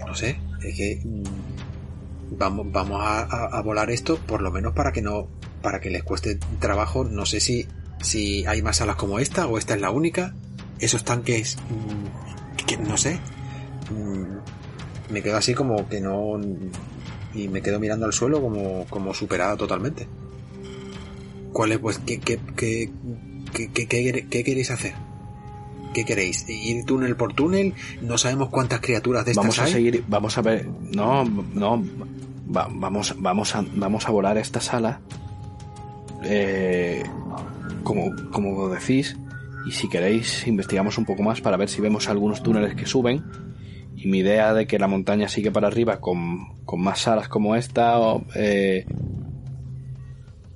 [0.07, 4.92] No sé es que mm, vamos vamos a, a- volar esto por lo menos para
[4.92, 5.28] que no
[5.62, 7.05] para que les cueste trabajo.
[7.05, 7.66] No sé si
[8.00, 10.34] si hay más salas como esta o esta es la única.
[10.78, 13.20] Esos tanques mm, no sé.
[13.90, 16.40] Mm, me quedo así como que no
[17.34, 20.07] y me quedo mirando al suelo como como superada totalmente
[21.53, 22.90] ¿cuál es pues qué qué qué
[23.53, 24.94] qué, qué- qué- qué queréis hacer?
[25.94, 26.48] ¿Qué queréis?
[26.48, 27.74] ¿Ir túnel por túnel?
[28.00, 29.72] No sabemos cuántas criaturas de estas vamos a hay.
[29.72, 31.84] seguir, vamos a ver, no, no,
[32.55, 35.00] va- vamos, vamos a, vamos a volar esta sala,
[36.24, 37.03] eh,
[37.82, 39.16] como, como decís,
[39.66, 43.22] y si queréis investigamos un poco más para ver si vemos algunos túneles que suben.
[43.94, 47.55] Y mi idea de que la montaña sigue para arriba con, con más salas como
[47.55, 48.86] esta, o, eh,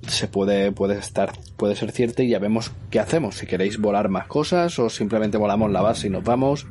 [0.07, 3.35] se puede, puede estar, puede ser cierta y ya vemos qué hacemos.
[3.37, 6.67] Si queréis volar más cosas o simplemente volamos la base y nos vamos.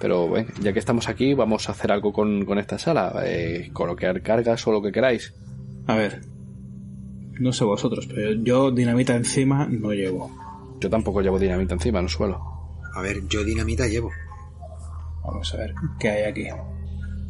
[0.00, 3.22] Pero ven, ya que estamos aquí, vamos a hacer algo con, con esta sala.
[3.24, 5.34] Eh, colocar cargas o lo que queráis.
[5.86, 6.22] A ver,
[7.40, 10.30] no sé vosotros, pero yo dinamita encima no llevo.
[10.80, 12.40] Yo tampoco llevo dinamita encima, no suelo.
[12.94, 14.10] A ver, yo dinamita llevo.
[15.24, 16.46] Vamos a ver qué hay aquí.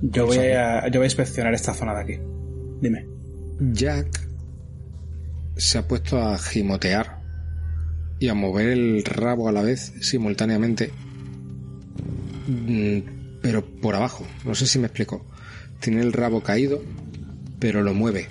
[0.02, 2.20] Yo voy a, yo voy a inspeccionar esta zona de aquí.
[2.80, 3.06] Dime.
[3.72, 4.33] Jack
[5.56, 7.20] se ha puesto a gimotear
[8.18, 10.90] y a mover el rabo a la vez simultáneamente,
[12.46, 14.26] Mm, pero por abajo.
[14.44, 15.24] No sé si me explico.
[15.80, 16.82] Tiene el rabo caído,
[17.58, 18.28] pero lo mueve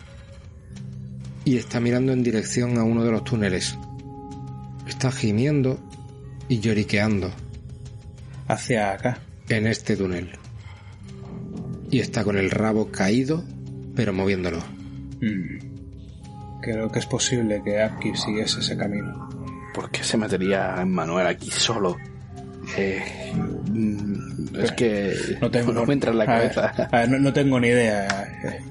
[1.46, 3.76] y está mirando en dirección a uno de los túneles.
[4.88, 5.80] Está gimiendo
[6.48, 7.32] y lloriqueando
[8.48, 9.20] Hacia acá.
[9.50, 10.30] en este túnel.
[11.92, 13.44] Y está con el rabo caído,
[13.96, 14.60] pero moviéndolo.
[15.22, 15.73] Mm.
[16.64, 19.30] Creo que es posible que Apki siguiese ese camino.
[19.74, 21.98] ¿Por qué se metería Manuel aquí solo?
[22.78, 23.34] Eh,
[23.70, 26.88] mm, es que No tengo no me entra en la a ver, cabeza.
[26.92, 28.08] a ver, no, no tengo ni idea.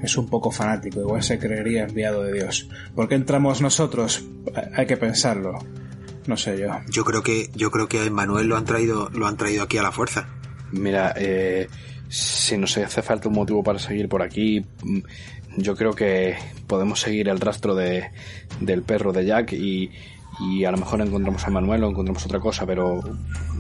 [0.03, 1.01] Es un poco fanático.
[1.01, 2.68] Igual se creería enviado de Dios.
[2.95, 4.24] ¿Por qué entramos nosotros?
[4.57, 5.59] Ha- Hay que pensarlo.
[6.26, 6.68] No sé yo.
[6.88, 9.76] Yo creo que yo creo que a Manuel lo han traído lo han traído aquí
[9.78, 10.28] a la fuerza.
[10.70, 11.68] Mira, eh,
[12.09, 14.64] si nos hace falta un motivo para seguir por aquí,
[15.57, 16.36] yo creo que
[16.66, 18.11] podemos seguir el rastro de,
[18.61, 19.90] del perro de Jack y,
[20.40, 23.00] y a lo mejor encontramos a Manuel o encontramos otra cosa, pero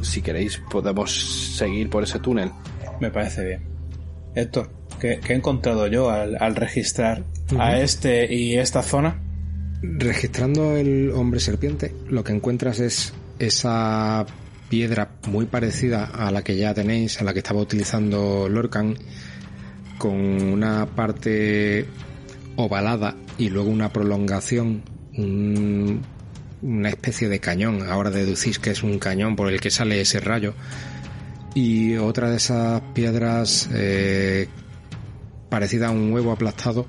[0.02, 2.50] si queréis podemos seguir por ese túnel.
[3.00, 3.60] Me parece bien.
[4.34, 4.70] Héctor,
[5.00, 7.24] ¿qué, qué he encontrado yo al, al registrar
[7.58, 9.20] a este y esta zona?
[9.82, 14.24] Registrando el hombre serpiente, lo que encuentras es esa
[14.68, 18.96] piedra muy parecida a la que ya tenéis, a la que estaba utilizando Lorcan,
[20.02, 21.86] con una parte
[22.56, 24.82] ovalada y luego una prolongación,
[25.16, 26.00] un-
[26.60, 27.88] una especie de cañón.
[27.88, 30.54] Ahora deducís que es un cañón por el que sale ese rayo.
[31.54, 34.48] Y otra de esas piedras eh,
[35.48, 36.86] parecida a un huevo aplastado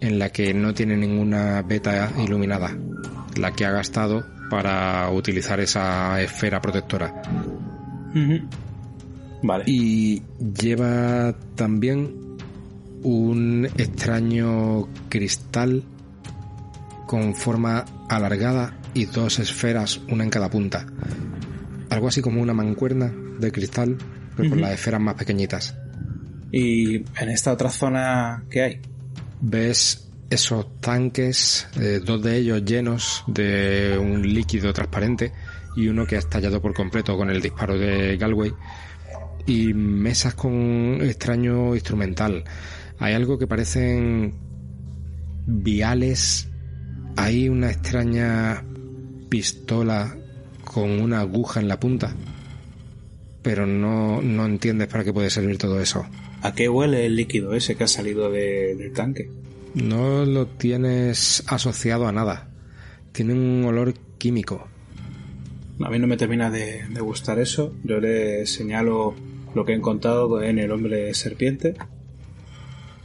[0.00, 2.76] en la que no tiene ninguna beta iluminada,
[3.36, 7.22] la que ha gastado para utilizar esa esfera protectora.
[9.42, 9.64] Vale.
[9.66, 12.36] Y lleva también
[13.02, 15.82] un extraño cristal
[17.06, 20.86] con forma alargada y dos esferas, una en cada punta.
[21.90, 23.98] Algo así como una mancuerna de cristal,
[24.36, 25.76] pero con las esferas más pequeñitas.
[26.50, 28.80] ¿Y en esta otra zona qué hay?
[29.42, 35.32] ves esos tanques, eh, dos de ellos llenos de un líquido transparente
[35.76, 38.54] y uno que ha estallado por completo con el disparo de Galway
[39.46, 42.44] y mesas con extraño instrumental.
[42.98, 44.34] Hay algo que parecen
[45.46, 46.48] viales,
[47.16, 48.64] hay una extraña
[49.28, 50.16] pistola
[50.64, 52.14] con una aguja en la punta.
[53.42, 56.06] Pero no, no entiendes para qué puede servir todo eso.
[56.42, 59.28] ¿A qué huele el líquido ese que ha salido de- del tanque?
[59.74, 62.48] No lo tienes asociado a nada.
[63.12, 64.68] Tiene un olor químico.
[65.80, 67.74] A mí no me termina de, de gustar eso.
[67.82, 69.14] Yo le señalo
[69.54, 71.74] lo que he encontrado en el hombre serpiente.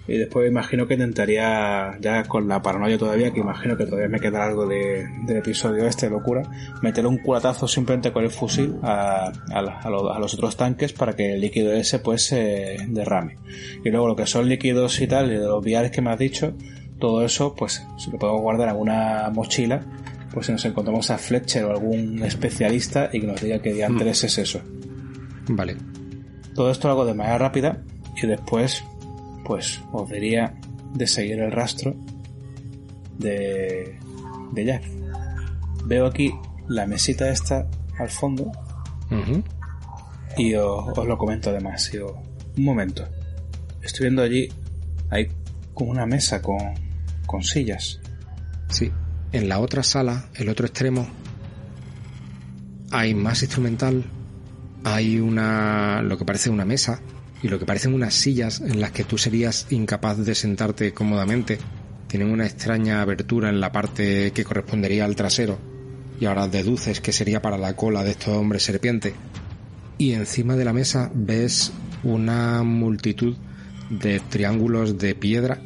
[0.10, 4.22] Y después imagino que intentaría, ya con la paranoia todavía, que imagino que todavía me
[4.22, 6.43] queda algo de, del episodio este locura,
[6.82, 10.93] meterle un culatazo simplemente con el fusil a, a a lo- a los otros tanques
[10.93, 13.36] para que el líquido ese pues se derrame.
[13.84, 16.20] Y luego lo que son líquidos y tal, y de los viales que me has
[16.20, 16.54] dicho,
[17.00, 19.82] todo eso pues si lo podemos guardar en una mochila,
[20.34, 24.24] pues si nos encontramos a Fletcher o algún especialista y que nos diga qué diantres
[24.24, 24.62] es eso.
[25.50, 25.76] Vale.
[26.58, 27.82] Todo esto lo hago de manera rápida
[28.22, 28.84] y después,
[29.45, 30.55] pues, os diría
[30.93, 31.95] de seguir el rastro
[33.18, 33.97] de,
[34.51, 34.84] de Jack.
[35.86, 36.34] Veo aquí
[36.68, 37.68] la mesita esta
[37.99, 38.51] al fondo
[40.36, 41.89] y os, os lo comento además.
[42.03, 42.12] Os-
[42.58, 43.08] un momento.
[43.84, 44.49] Estoy viendo allí,
[45.12, 45.28] hay
[45.76, 46.58] como una mesa con,
[47.28, 48.01] con sillas.
[48.70, 48.91] Sí.
[49.32, 51.08] En la otra sala, el otro extremo,
[52.91, 54.03] hay más instrumental.
[54.89, 56.01] Hay una.
[56.01, 57.01] lo que parece una mesa
[57.43, 61.59] y lo que parecen unas sillas en las que tú serías incapaz de sentarte cómodamente.
[62.07, 65.59] Tienen una extraña abertura en la parte que correspondería al trasero.
[66.21, 69.13] Y ahora deduces que sería para la cola de estos hombres serpiente.
[69.97, 71.73] Y encima de la mesa ves
[72.03, 73.35] una multitud
[73.89, 75.59] de triángulos de piedra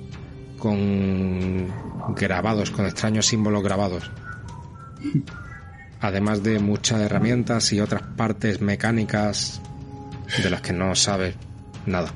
[0.58, 1.68] con
[2.16, 4.10] grabados, con extraños símbolos grabados.
[6.02, 9.62] Además de muchas herramientas y otras partes mecánicas
[10.42, 11.36] de las que no sabes
[11.86, 12.10] nada.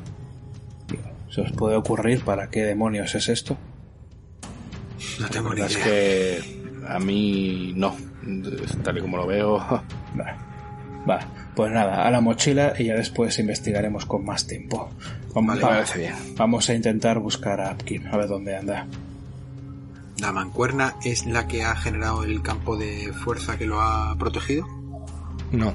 [1.30, 3.58] ¿Se os puede ocurrir para qué demonios es esto?
[5.20, 5.84] No tengo ni Es idea.
[5.84, 7.96] que a mí no.
[8.84, 9.58] Tal y como lo veo.
[10.20, 10.38] Va.
[11.08, 11.20] Va,
[11.56, 14.90] pues nada, a la mochila y ya después investigaremos con más tiempo.
[15.36, 16.16] Vamos, Vale, bien.
[16.36, 18.88] vamos a intentar buscar a Apkin, a ver dónde anda.
[20.20, 24.66] ¿La mancuerna es la que ha generado el campo de fuerza que lo ha protegido?
[25.52, 25.74] No.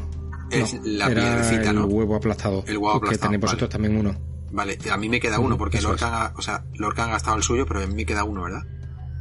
[0.51, 1.86] Es no, la era piedrecita, el ¿no?
[1.86, 2.64] huevo aplastado.
[2.66, 3.72] El huevo Que aplastado, tenéis vosotros vale.
[3.72, 4.18] también uno.
[4.53, 7.43] Vale, a mí me queda uno, porque Lorcan ha, o sea, Lorcan ha gastado el
[7.43, 8.62] suyo, pero a mí me queda uno, ¿verdad?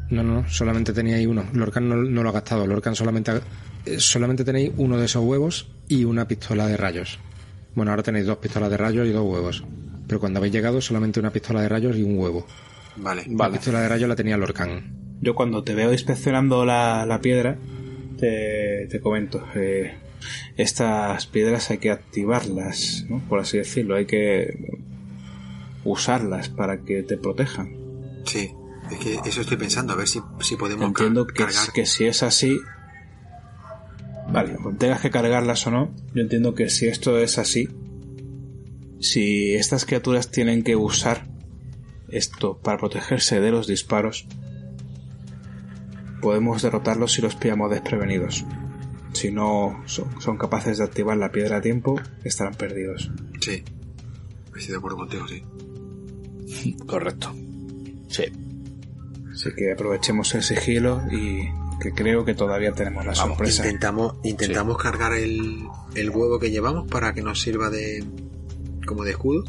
[0.10, 1.44] No, no, solamente teníais uno.
[1.54, 2.66] Lorcan no, no lo ha gastado.
[2.66, 3.42] Lorcan solamente, ha-
[3.86, 7.20] eh, solamente tenéis uno de esos huevos y una pistola de rayos.
[7.76, 9.64] Bueno, ahora tenéis dos pistolas de rayos y dos huevos.
[10.08, 12.48] Pero cuando habéis llegado, solamente una pistola de rayos y un huevo.
[12.96, 13.24] Vale.
[13.30, 15.09] La pistola de rayos la tenía Lorcan.
[15.22, 17.58] Yo cuando te veo inspeccionando la, la piedra,
[18.18, 19.44] te, te comento.
[19.56, 19.96] eh,
[20.58, 23.20] estas piedras hay que activarlas, ¿no?
[23.30, 24.82] por así decirlo, hay que
[25.86, 27.74] usarlas para que te protejan.
[28.26, 28.52] Sí,
[28.92, 31.72] es que eso estoy pensando, a ver si, si podemos Entiendo que, cargar.
[31.74, 32.60] que si es así,
[34.32, 37.70] vale, tengas que cargarlas o no, yo entiendo que si esto es así,
[39.00, 41.28] si estas criaturas tienen que usar
[42.10, 44.28] esto para protegerse de los disparos,
[46.22, 48.46] podemos derrotarlos si los pillamos desprevenidos.
[49.14, 53.12] Si no son, son capaces de activar la piedra a tiempo, estarán perdidos.
[53.42, 53.64] Sí,
[54.56, 56.76] estoy de acuerdo contigo, sí.
[56.88, 57.34] Correcto.
[58.08, 58.24] Sí.
[59.32, 61.50] Así que aprovechemos el sigilo y
[61.80, 63.64] que creo que todavía tenemos la Vamos, sorpresa.
[63.66, 65.60] Intentamos, intentamos cargar el,
[65.96, 68.04] el huevo que llevamos para que nos sirva de
[68.86, 69.44] como de escudo.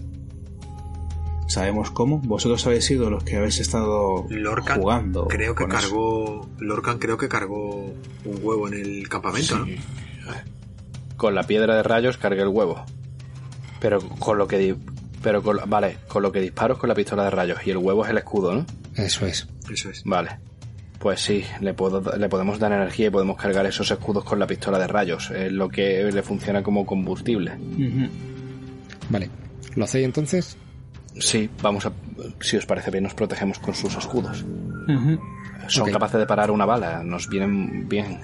[1.50, 2.18] ¿Sabemos cómo?
[2.20, 5.26] Vosotros habéis sido los que habéis estado Lorcan jugando.
[5.26, 5.72] creo que eso.
[5.72, 7.86] cargó Lorcan creo que cargó
[8.24, 9.76] un huevo en el campamento, Sí.
[11.16, 12.84] Con la piedra de rayos cargué el huevo.
[13.80, 14.76] Pero con lo que di-
[15.22, 17.76] pero con, vale, con lo que disparo es con la pistola de rayos y el
[17.78, 18.64] huevo es el escudo, ¿no?
[18.94, 19.48] Eso es.
[19.66, 19.74] ¿no?
[19.74, 20.02] Eso es.
[20.04, 20.38] Vale.
[21.00, 24.46] Pues sí, le, puedo, le podemos dar energía y podemos cargar esos escudos con la
[24.46, 25.30] pistola de rayos.
[25.30, 27.52] Es lo que le funciona como combustible.
[29.08, 29.30] Vale.
[29.76, 30.56] ¿Lo hacéis entonces?
[31.18, 31.92] Sí, vamos a.
[32.40, 34.44] Si os parece bien, nos protegemos con sus escudos.
[35.68, 38.20] Son capaces de parar una bala, nos vienen bien.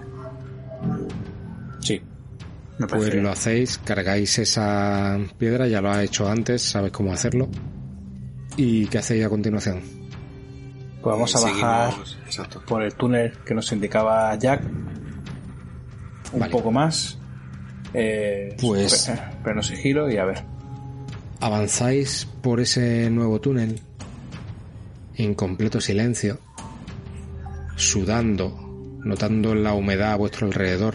[1.80, 2.00] Sí.
[2.78, 3.22] Me Pues bien.
[3.24, 7.48] lo hacéis, cargáis esa piedra, ya lo has hecho antes, sabes cómo hacerlo.
[8.56, 9.80] ¿Y qué hacéis a continuación?
[11.02, 11.94] Pues vamos a bajar
[12.26, 12.62] Exacto.
[12.66, 14.62] por el túnel que nos indicaba Jack.
[16.32, 16.52] Un Vale.
[16.52, 17.18] poco más.
[17.94, 20.42] Eh, Pues- pe- Pero sigilo y a ver.
[21.40, 23.80] Avanzáis por ese nuevo túnel
[25.16, 26.38] en completo silencio,
[27.76, 30.94] sudando, notando la humedad a vuestro alrededor,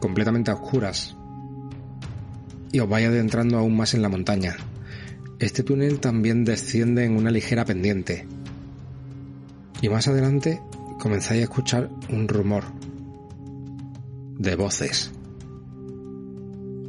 [0.00, 1.16] completamente a oscuras,
[2.72, 4.56] y os vais adentrando aún más en la montaña.
[5.38, 8.26] Este túnel también desciende en una ligera pendiente,
[9.82, 10.60] y más adelante
[10.98, 12.64] comenzáis a escuchar un rumor,
[14.36, 15.12] de voces.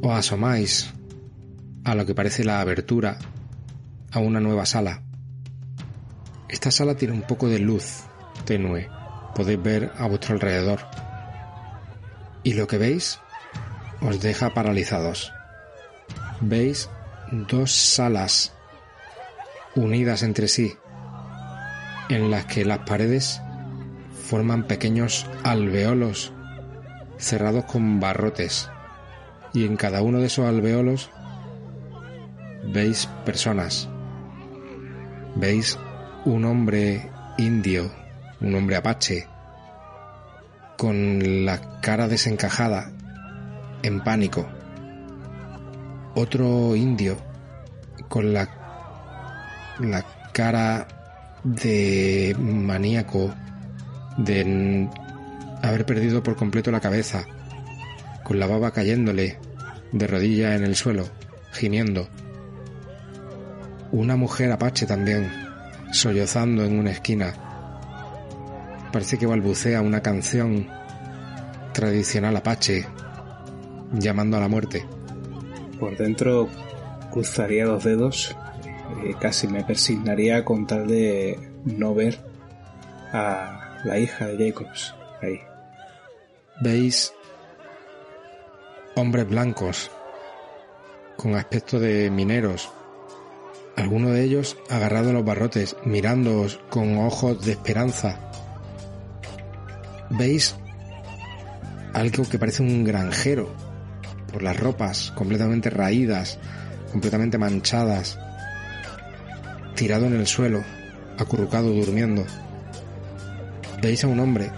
[0.02, 0.92] Os asomáis
[1.86, 3.16] a lo que parece la abertura
[4.10, 5.02] a una nueva sala.
[6.48, 8.02] Esta sala tiene un poco de luz
[8.44, 8.88] tenue,
[9.36, 10.80] podéis ver a vuestro alrededor.
[12.42, 13.20] Y lo que veis
[14.00, 15.32] os deja paralizados.
[16.40, 16.90] Veis
[17.30, 18.52] dos salas
[19.76, 20.74] unidas entre sí,
[22.08, 23.40] en las que las paredes
[24.24, 26.32] forman pequeños alveolos
[27.16, 28.70] cerrados con barrotes.
[29.54, 31.10] Y en cada uno de esos alveolos
[32.72, 33.88] veis personas.
[35.36, 35.78] Veis
[36.24, 37.90] un hombre indio,
[38.40, 39.26] un hombre apache,
[40.76, 42.90] con la cara desencajada,
[43.82, 44.46] en pánico.
[46.14, 47.18] Otro indio
[48.08, 48.48] con la,
[49.80, 50.88] la cara
[51.44, 53.34] de maníaco,
[54.18, 54.88] de
[55.62, 57.24] haber perdido por completo la cabeza,
[58.24, 59.38] con la baba cayéndole,
[59.92, 61.08] de rodilla en el suelo,
[61.52, 62.08] gimiendo.
[63.92, 65.30] Una mujer apache también,
[65.92, 67.34] sollozando en una esquina.
[68.92, 70.68] Parece que balbucea una canción
[71.72, 72.86] tradicional apache,
[73.92, 74.84] llamando a la muerte.
[75.78, 76.48] Por dentro
[77.12, 78.36] cruzaría los dedos,
[79.04, 82.18] eh, casi me persignaría con tal de no ver
[83.12, 85.40] a la hija de Jacobs ahí.
[86.60, 87.12] Veis
[88.94, 89.90] hombres blancos
[91.16, 92.70] con aspecto de mineros,
[93.76, 98.18] alguno de ellos agarrado a los barrotes, mirándoos con ojos de esperanza.
[100.10, 100.56] Veis
[101.92, 103.54] algo que parece un granjero,
[104.32, 106.38] por las ropas completamente raídas,
[106.90, 108.18] completamente manchadas,
[109.74, 110.62] tirado en el suelo,
[111.18, 112.24] acurrucado durmiendo.
[113.82, 114.50] Veis a un hombre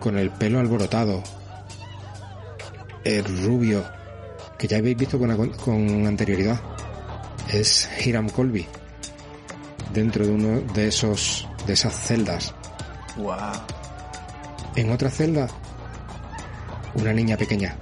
[0.00, 1.22] con el pelo alborotado,
[3.04, 3.84] el rubio,
[4.58, 6.71] que ya habéis visto con, con anterioridad.
[7.52, 8.66] Es Hiram Colby,
[9.92, 12.54] dentro de uno de esos de esas celdas.
[13.18, 13.36] Wow.
[14.74, 15.48] En otra celda,
[16.94, 17.76] una niña pequeña,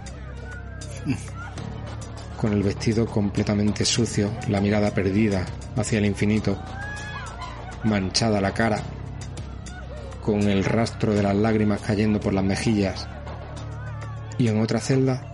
[2.36, 5.46] con el vestido completamente sucio, la mirada perdida
[5.76, 6.60] hacia el infinito,
[7.84, 8.82] manchada la cara,
[10.20, 13.06] con el rastro de las lágrimas cayendo por las mejillas.
[14.36, 15.32] Y en otra celda,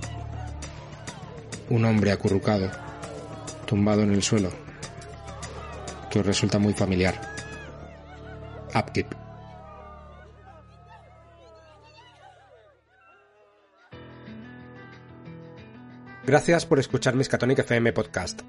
[1.71, 2.71] un hombre acurrucado,
[3.67, 4.51] tumbado en el suelo,
[6.11, 7.21] que os resulta muy familiar.
[8.75, 9.27] Upkeep.
[16.27, 18.43] Gracias por escuchar Miskatonic FM Podcast.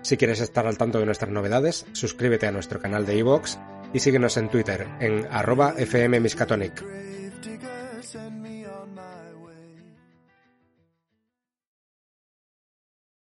[0.00, 3.58] Si quieres estar al tanto de nuestras novedades, suscríbete a nuestro canal de iVoox
[3.92, 7.17] y síguenos en Twitter en arroba fmmiskatonic.